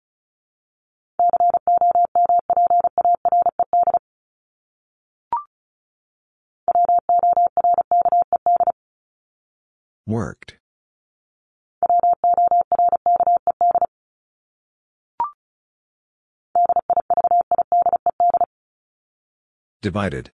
Worked. 10.06 10.58
Divided. 19.80 20.32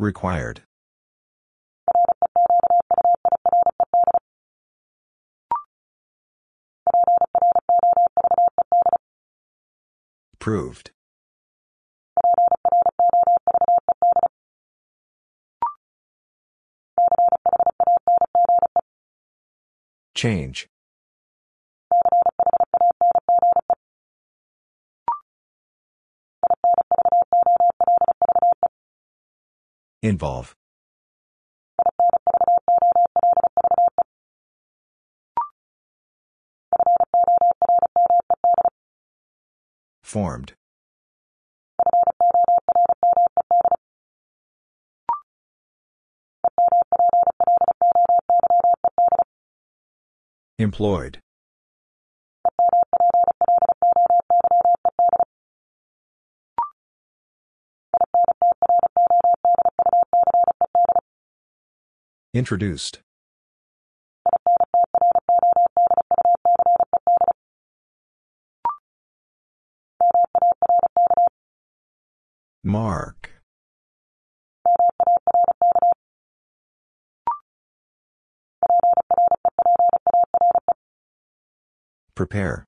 Required. 0.00 0.62
Proved. 10.38 10.92
Change. 20.14 20.66
Involve. 30.02 30.56
Formed. 40.02 40.54
Employed. 50.58 51.20
Introduced. 62.32 63.00
Mark. 72.62 73.30
Prepare. 82.14 82.64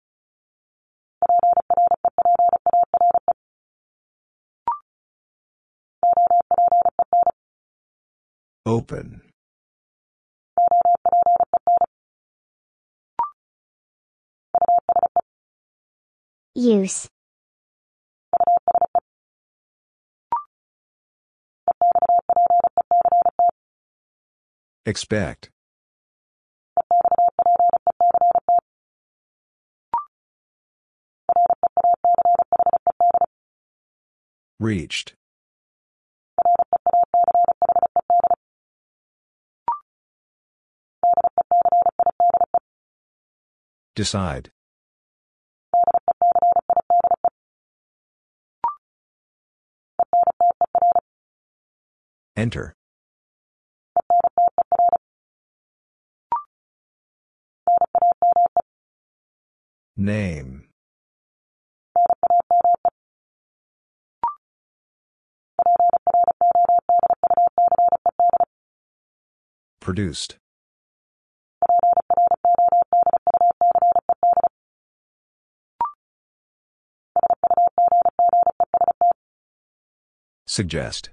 Open. 8.65 9.32
Use. 16.55 17.09
Expect. 24.85 25.51
Reached. 34.61 35.15
Decide. 43.95 44.51
Enter. 52.37 52.73
Name. 59.97 60.69
Produced. 69.81 70.39
Suggest. 80.47 81.11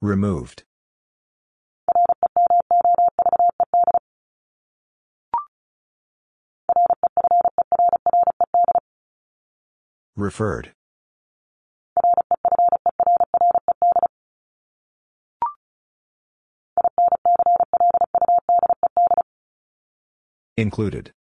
Removed. 0.00 0.64
Referred. 10.16 10.72
Included. 20.56 21.12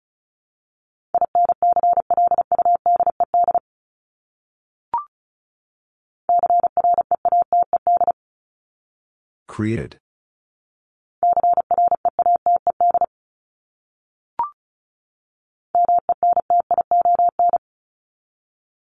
Created. 9.53 9.99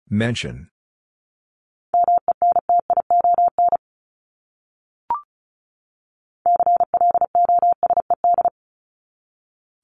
Mention. 0.10 0.70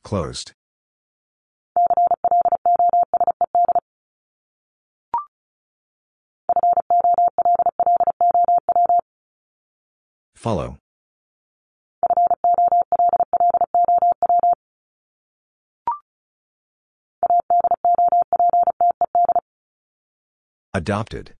Closed. 0.04 0.52
Follow. 10.44 10.78
Adopted. 20.74 21.36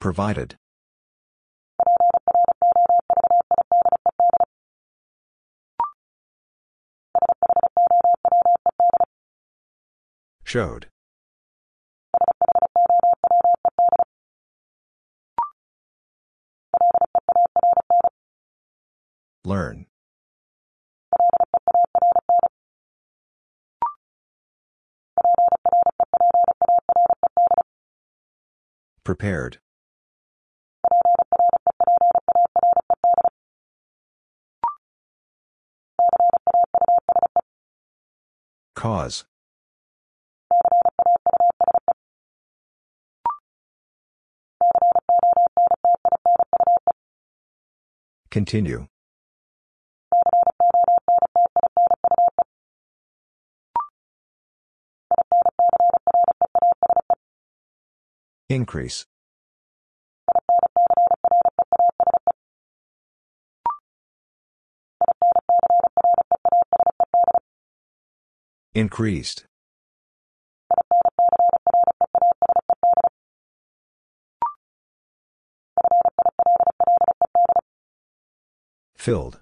Provided. 0.00 0.56
Showed. 10.48 10.88
Learn. 19.44 19.84
Prepared. 29.04 29.58
Cause. 38.74 39.26
Continue. 48.30 48.86
Increase. 58.48 59.06
Increased. 68.74 69.44
Filled. 78.98 79.40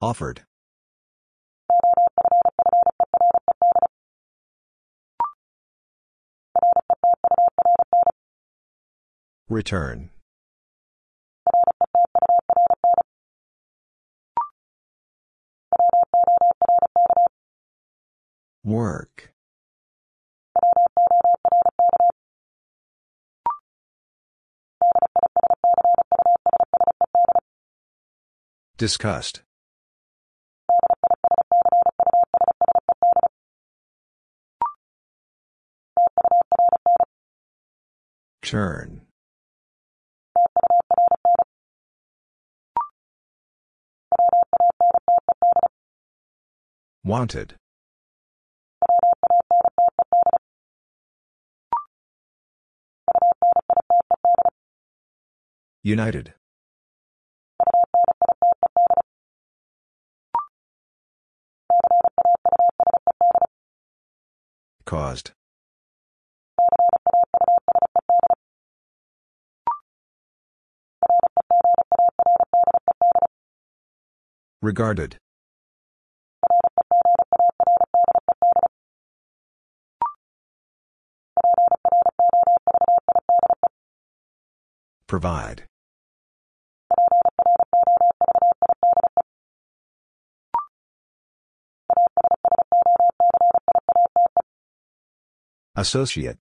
Offered. 0.00 0.42
Return. 9.48 10.10
Work. 18.64 19.29
Discussed. 28.80 29.42
Turn. 38.40 39.02
Wanted. 47.04 47.56
United. 55.82 56.32
Caused. 64.90 65.30
Regarded. 74.60 75.16
Provide. 85.06 85.69
Associate. 95.76 96.38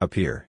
Appear. 0.00 0.48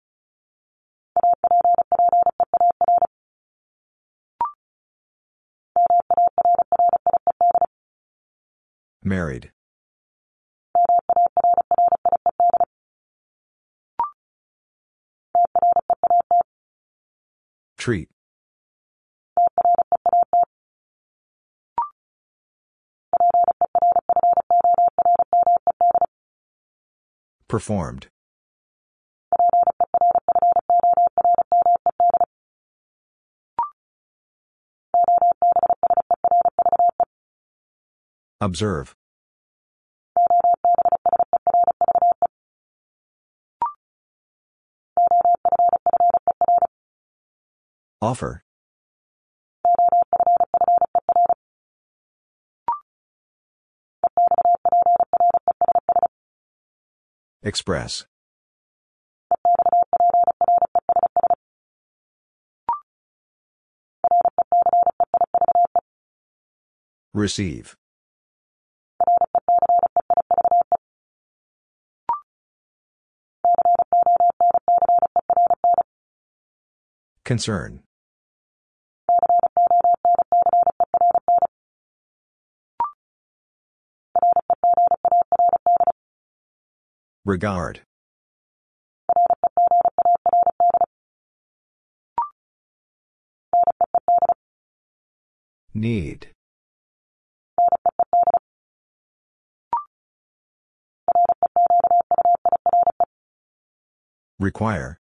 Married. 9.04 9.52
Treat. 17.78 18.10
Performed. 27.48 28.08
Observe. 38.40 38.96
Offer. 48.02 48.44
Express. 57.44 58.06
Receive. 67.14 67.76
Concern. 77.26 77.82
Regard. 87.24 87.82
Need. 95.74 96.30
Require. 104.40 105.00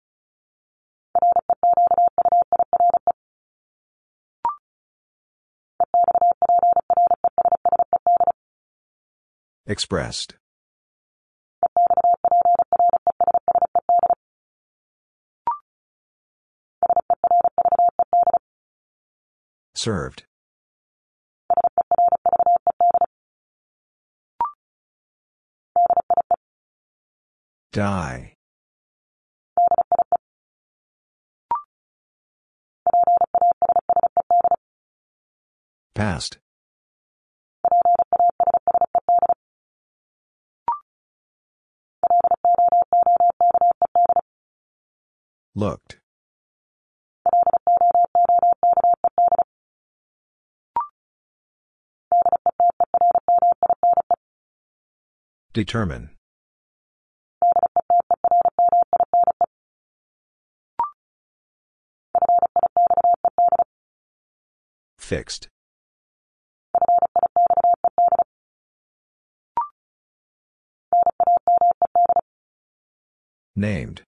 Expressed. 9.66 10.36
Served. 19.76 20.24
Die. 27.72 28.32
Passed. 35.94 36.38
Looked. 45.54 45.98
Determine. 55.56 56.10
Fixed. 64.98 65.48
Named. 73.56 74.02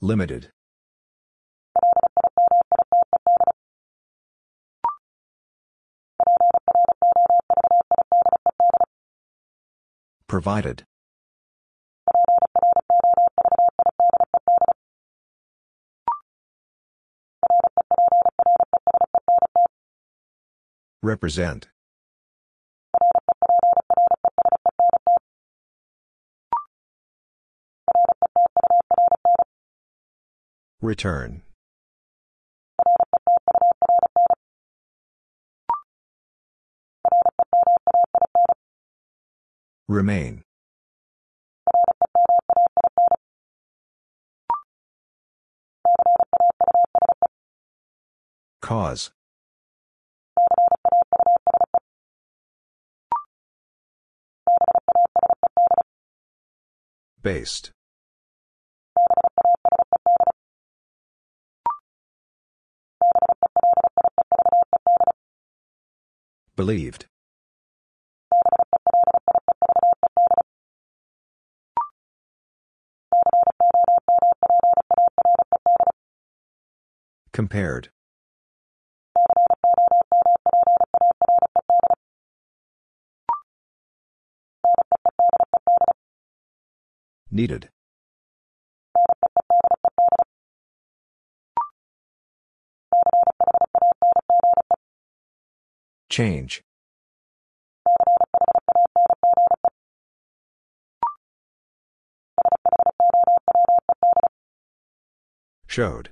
Limited. 0.00 0.50
Provided. 10.30 10.84
Represent. 21.02 21.66
Return. 30.80 31.42
Remain. 39.90 40.44
Cause. 48.62 49.10
Based. 57.20 57.72
Believed. 66.54 67.06
Compared. 77.32 77.90
Needed. 87.30 87.68
Change. 96.08 96.62
Showed. 105.68 106.10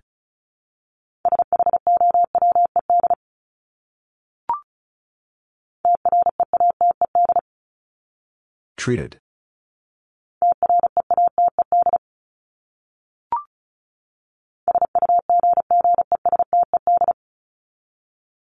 Treated. 8.89 9.19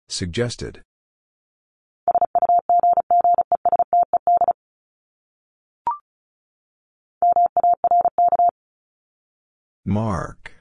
Suggested. 0.09 0.81
Mark. 9.85 10.53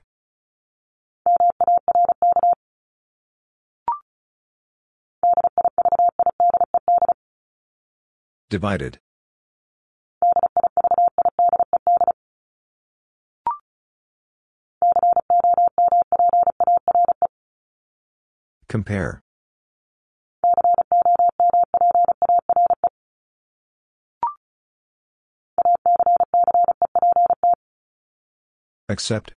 Divided. 8.50 9.00
Compare. 18.68 19.22
Accept. 28.90 29.34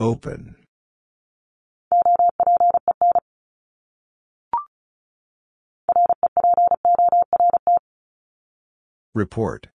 Open. 0.00 0.56
Report. 9.14 9.68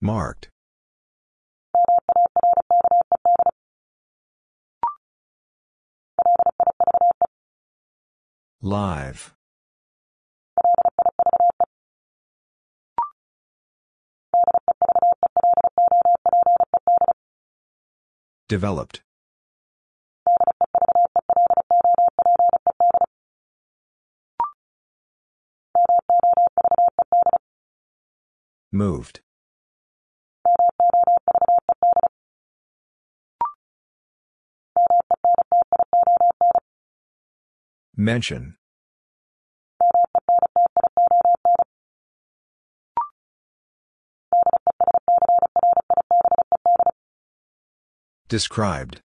Marked. 0.00 0.48
Live. 8.62 9.34
Developed. 18.48 19.02
Moved. 28.70 29.20
Mention. 37.96 38.56
Described. 48.28 49.00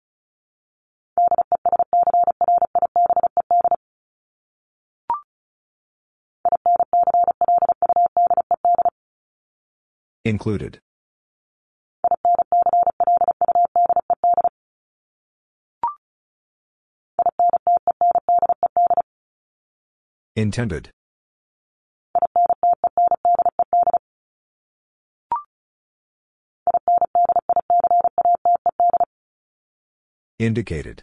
Included. 10.25 10.81
Intended. 20.37 20.91
Indicated. 30.39 31.03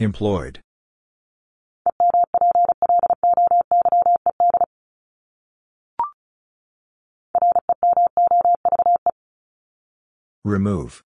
Employed. 0.00 0.62
Remove. 10.42 11.02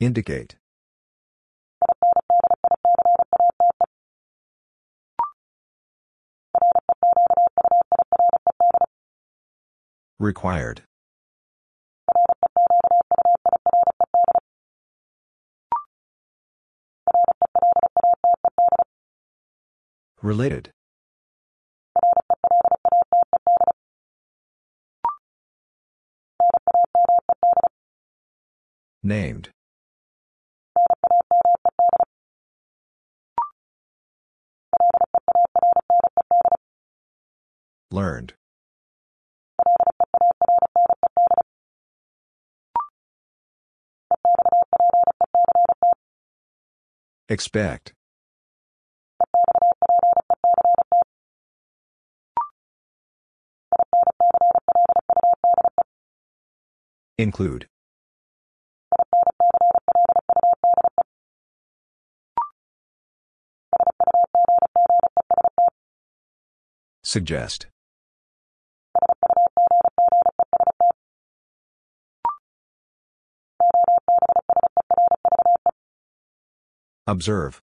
Indicate. 0.00 0.56
Required. 10.22 10.82
Related. 20.22 20.70
Named. 29.02 29.50
Learned. 37.90 38.34
Expect. 47.32 47.94
Include. 57.16 57.68
Suggest. 67.02 67.68
Observe. 77.06 77.60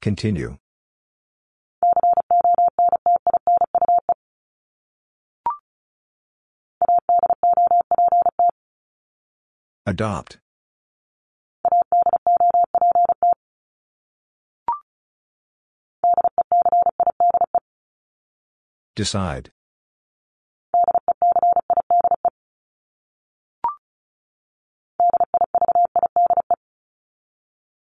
Continue. 0.00 0.56
Adopt. 9.86 10.38
Decide. 18.96 19.50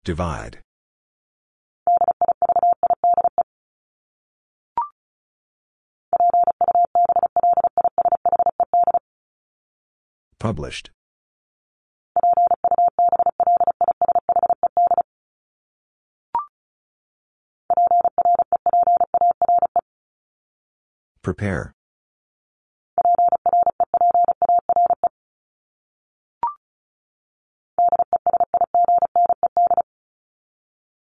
Divide. 0.04 0.58
Published. 10.40 10.90
Prepare. 21.22 21.72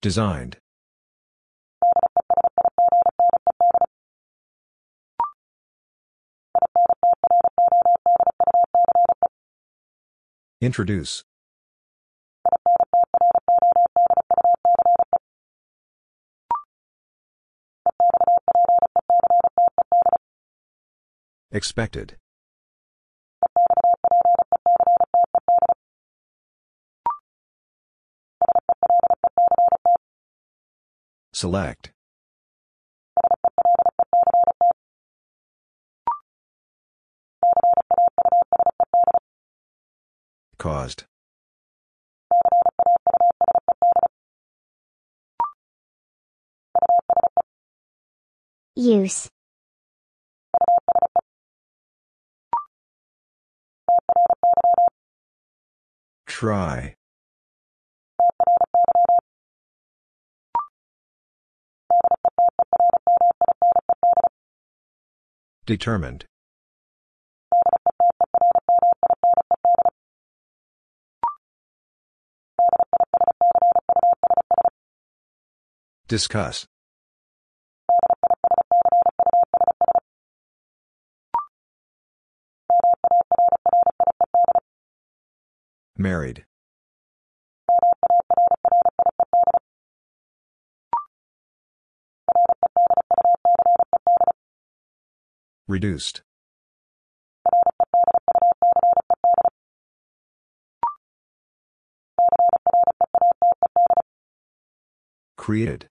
Designed. 0.06 0.58
Introduce. 10.60 11.24
Expected. 21.50 22.16
Select. 31.36 31.92
Caused. 40.56 41.04
Use. 48.74 49.28
Try. 56.24 56.94
Determined. 65.66 66.26
Discuss. 76.06 76.66
Married. 85.98 86.44
Reduced. 95.68 96.22
Created. 105.36 105.88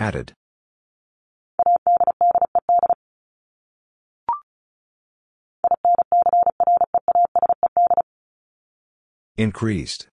Added. 0.00 0.34
Increased. 9.36 10.08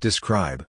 Describe. 0.00 0.64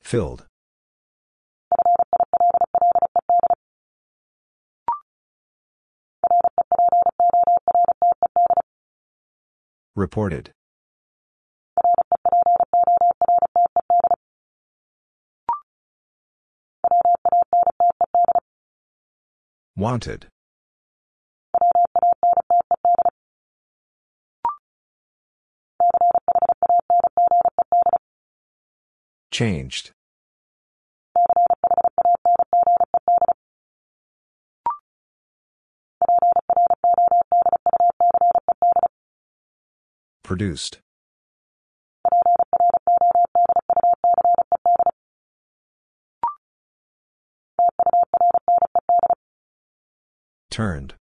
Filled. 0.00 0.46
Reported. 9.96 10.52
Wanted. 19.78 20.26
Changed. 29.30 29.92
Produced. 40.24 40.80
Turned. 50.58 50.94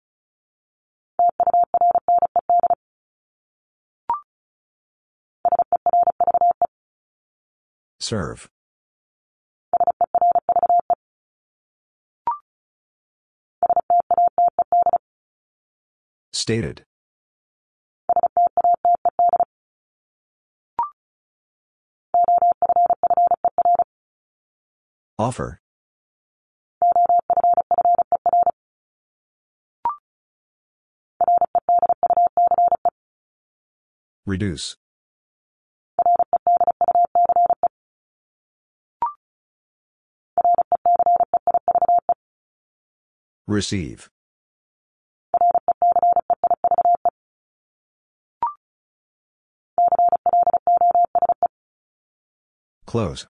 Serve. 7.98 8.50
Stated. 16.34 16.84
Offer. 25.18 25.60
Reduce. 34.26 34.76
Receive. 43.46 44.10
Close. 52.84 53.26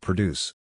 Produce. 0.00 0.54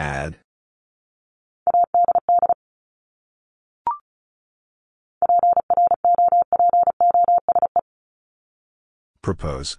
Add. 0.00 0.38
Propose. 9.20 9.76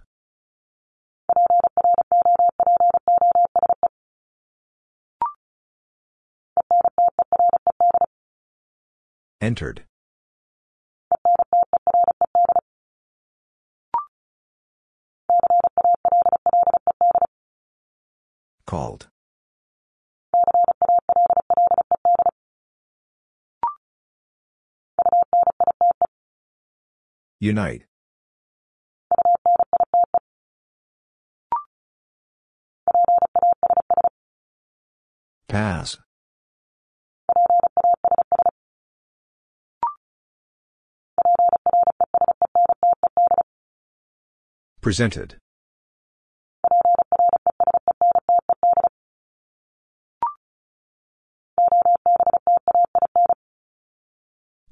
Entered. 9.40 9.82
Called. 18.66 19.08
Unite. 27.42 27.82
Pass. 35.48 35.98
Presented. 44.80 45.34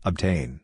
Obtain. 0.05 0.61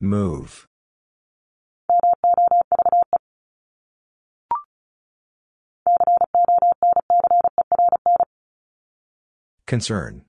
Move. 0.00 0.66
Concern. 9.66 10.24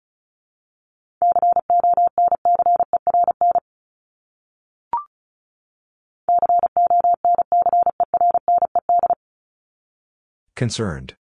Concerned. 10.55 11.15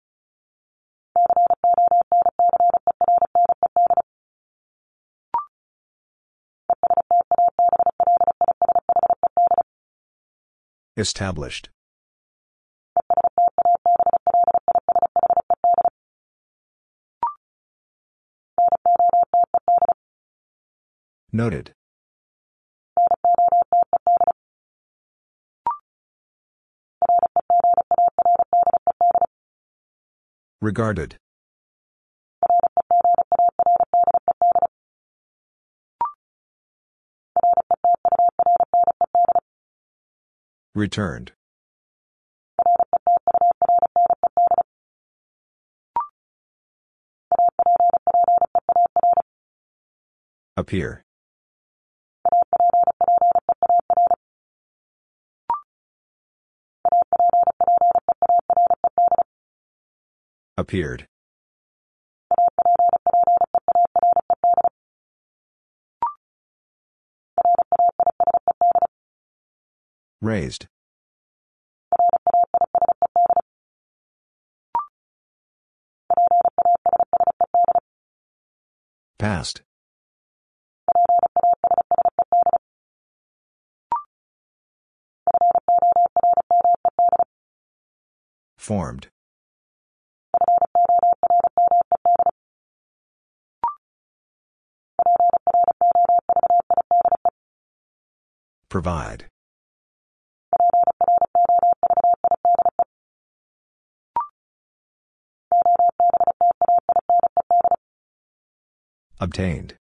Established. 10.95 11.70
Noted. 21.32 21.74
Regarded. 30.61 31.18
Returned. 40.76 41.34
Appear. 50.58 51.04
Appeared. 60.58 61.08
Raised. 70.24 70.68
Passed. 79.20 79.64
Formed. 88.58 89.10
Provide. 98.70 99.26
Obtained. 109.20 109.76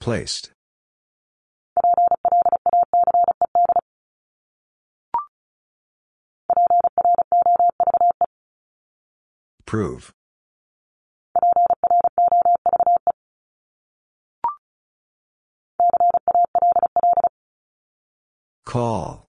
Placed. 0.00 0.50
Prove. 9.66 10.12
Call. 18.66 19.28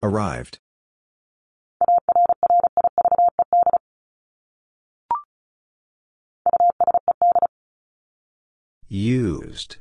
Arrived. 0.00 0.60
Used. 8.88 9.76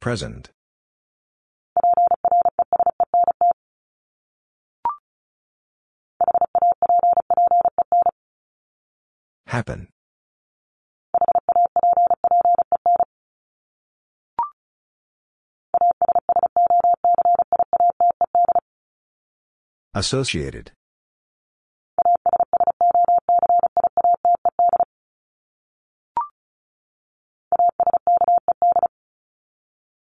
Present. 0.00 0.50
Happen. 9.46 9.88
Associated. 19.94 20.72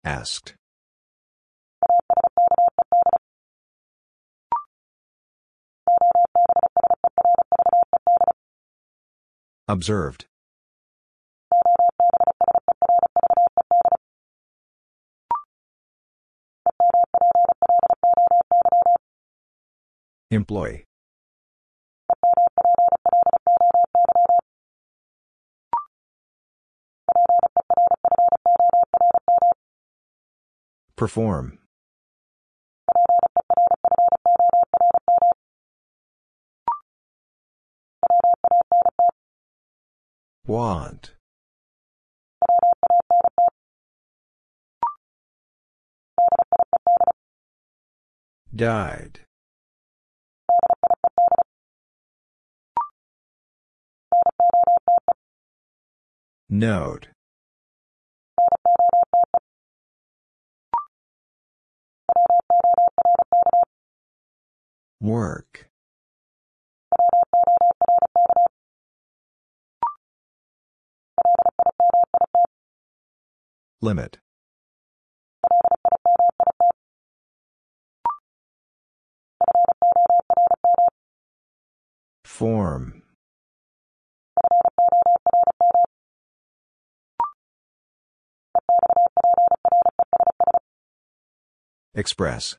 Asked. 0.04 0.56
Observed. 9.70 10.26
Employee. 20.32 20.86
Perform. 30.96 31.60
Want. 40.48 41.12
Died. 48.56 49.20
Note. 56.50 57.10
Work. 65.02 65.70
Limit. 73.82 74.18
Form. 82.26 83.04
Express. 91.94 92.58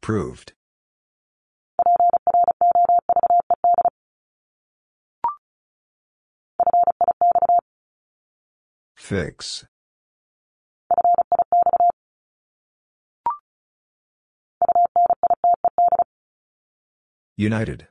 Proved. 0.00 0.52
Fix. 9.10 9.66
United. 17.36 17.88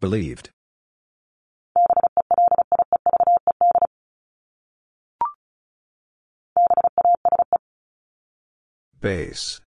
Believed. 0.00 0.48
Base. 9.02 9.60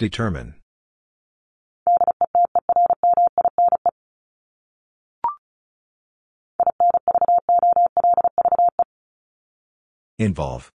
Determine. 0.00 0.54
Involve. 10.18 10.72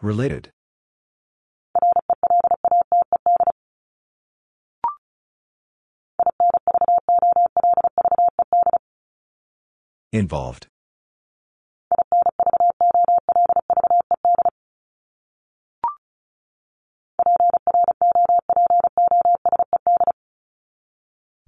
Related. 0.00 0.52
Involved. 10.12 10.68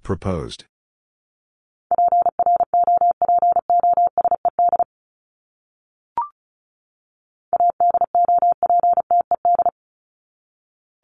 Proposed. 0.03 0.65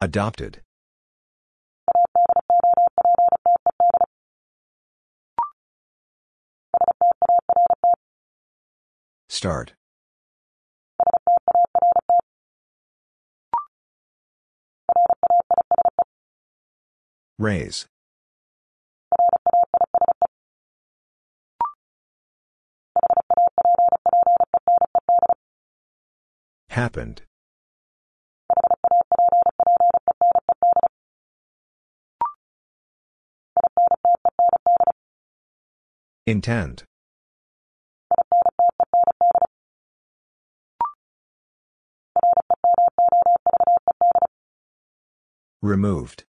Adopted. 0.00 0.62
Start. 9.38 9.74
Raise. 17.38 17.86
Happened. 26.70 27.22
Intend. 36.26 36.87
Removed. 45.60 46.24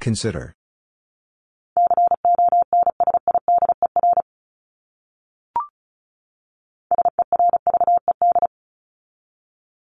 Consider. 0.00 0.56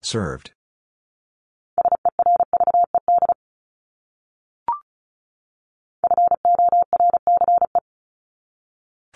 Served. 0.03 0.51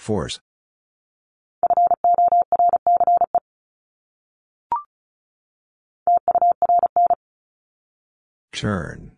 Force. 0.09 0.39
Turn. 8.51 9.11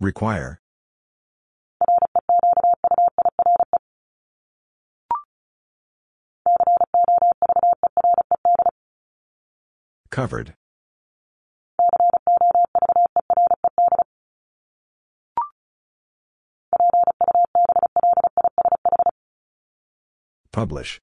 Require. 0.00 0.62
Covered. 10.10 10.54
Publish. 20.56 20.98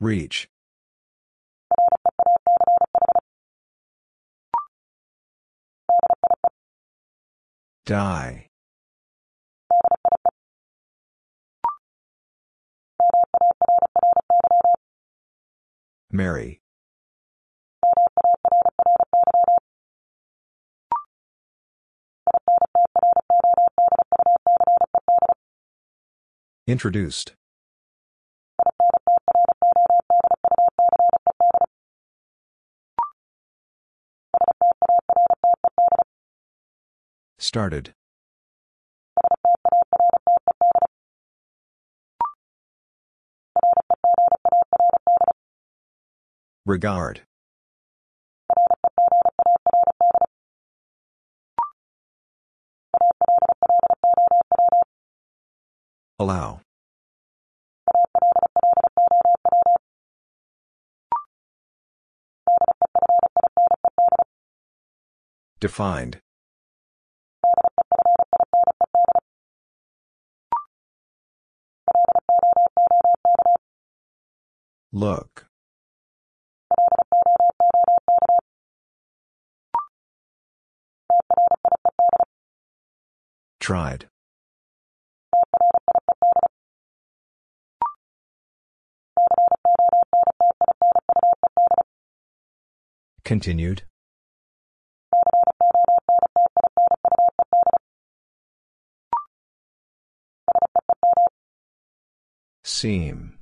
Reach. 0.00 0.48
Die. 7.86 8.48
Marry. 16.10 16.62
Introduced. 26.66 27.34
Started. 37.38 37.92
Regard. 46.64 47.22
Allow. 56.22 56.60
Defined. 65.58 66.20
Look. 74.92 75.46
Tried. 83.58 84.06
Continued. 93.24 93.82
Seem. 102.64 103.38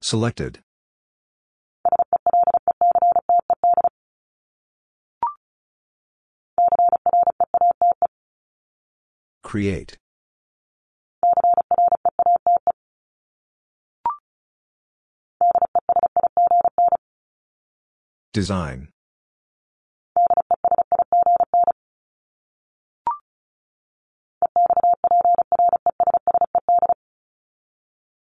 Selected. 0.00 0.60
Create. 9.56 9.96
Design. 18.34 18.88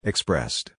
Expressed. 0.03 0.73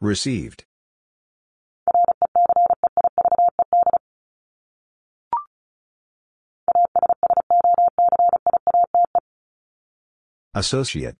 Received. 0.00 0.64
Associate. 10.54 11.16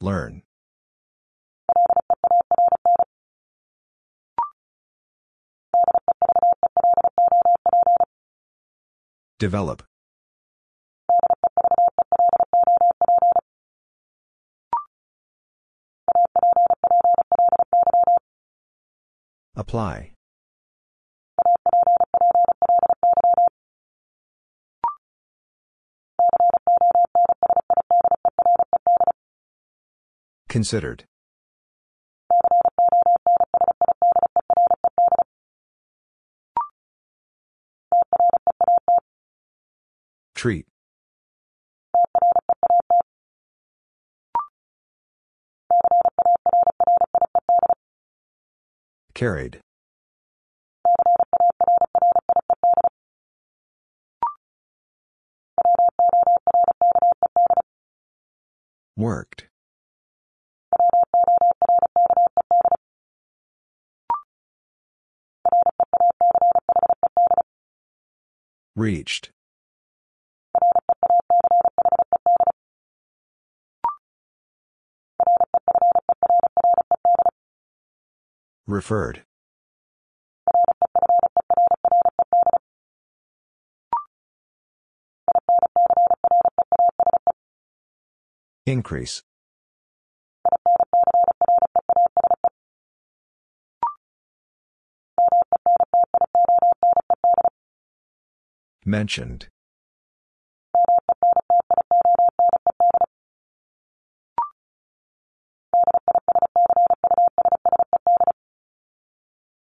Learn. 0.00 0.45
Develop. 9.38 9.82
Apply. 19.54 20.12
Considered. 30.48 31.04
Treat. 40.46 40.66
Carried. 49.12 49.58
Worked. 58.96 59.48
Reached. 68.76 69.32
Referred. 78.66 79.22
Increase. 88.66 89.22
Mentioned. 98.84 99.48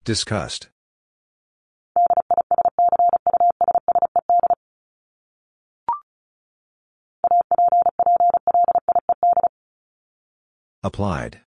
Discussed. 0.03 0.69
Applied. 10.83 11.41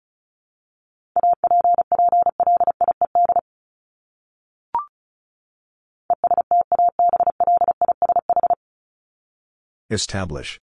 Establish. 9.91 10.61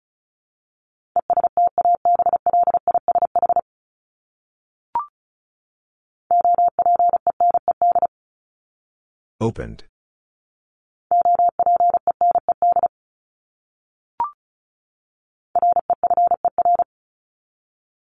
Opened. 9.45 9.85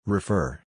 Refer. 0.06 0.66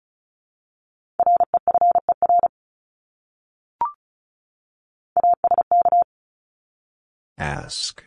Ask. 7.36 8.04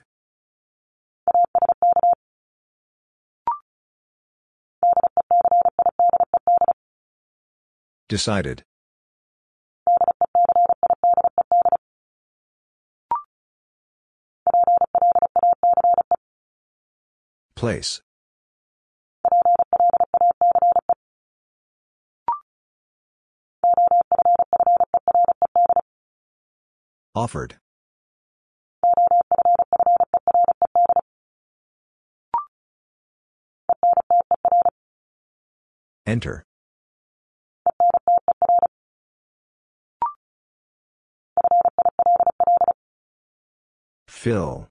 Decided. 8.09 8.63
Place. 17.57 18.01
Offered. 27.15 27.57
Enter. 36.05 36.43
Fill. 44.07 44.69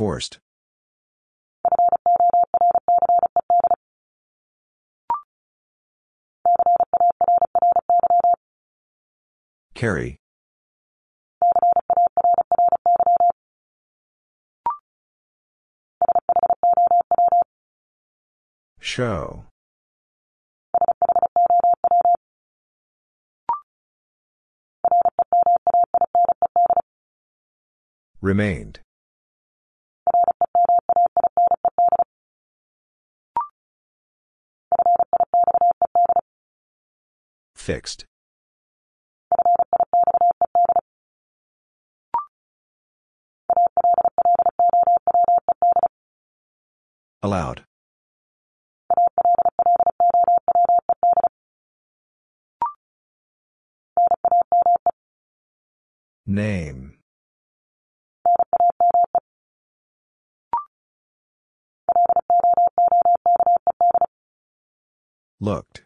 Forced. 0.00 0.38
Carry. 9.74 10.16
Show. 18.80 19.44
Remained. 28.22 28.80
Fixed. 37.60 38.06
Allowed. 47.22 47.64
Name. 56.26 56.98
Looked. 65.40 65.84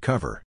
Cover. 0.00 0.42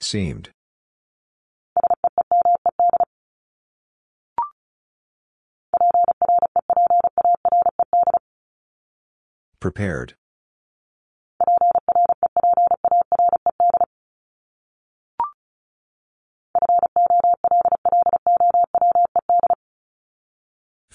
Seemed. 0.00 0.50
Prepared. 9.58 10.14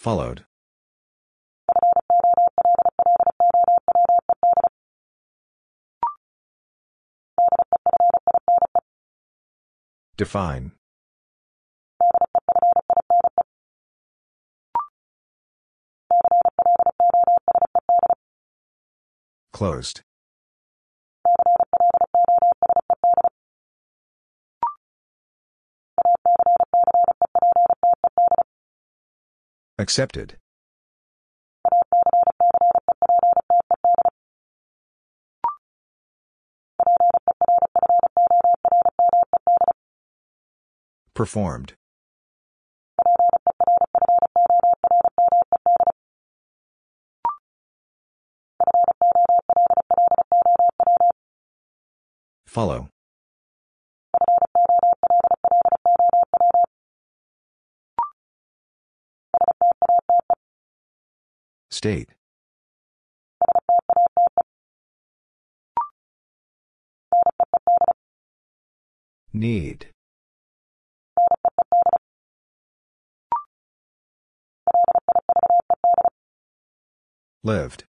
Followed. 0.01 0.45
Define. 10.17 10.71
Closed. 19.53 20.01
Accepted. 29.81 30.37
Performed. 41.15 41.73
Follow. 52.45 52.89
State. 61.81 62.09
Need. 69.33 69.87
Lived. 77.43 77.85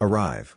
Arrive. 0.00 0.56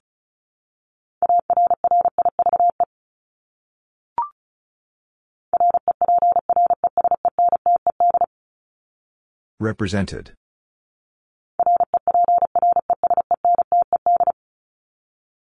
Represented. 9.60 10.32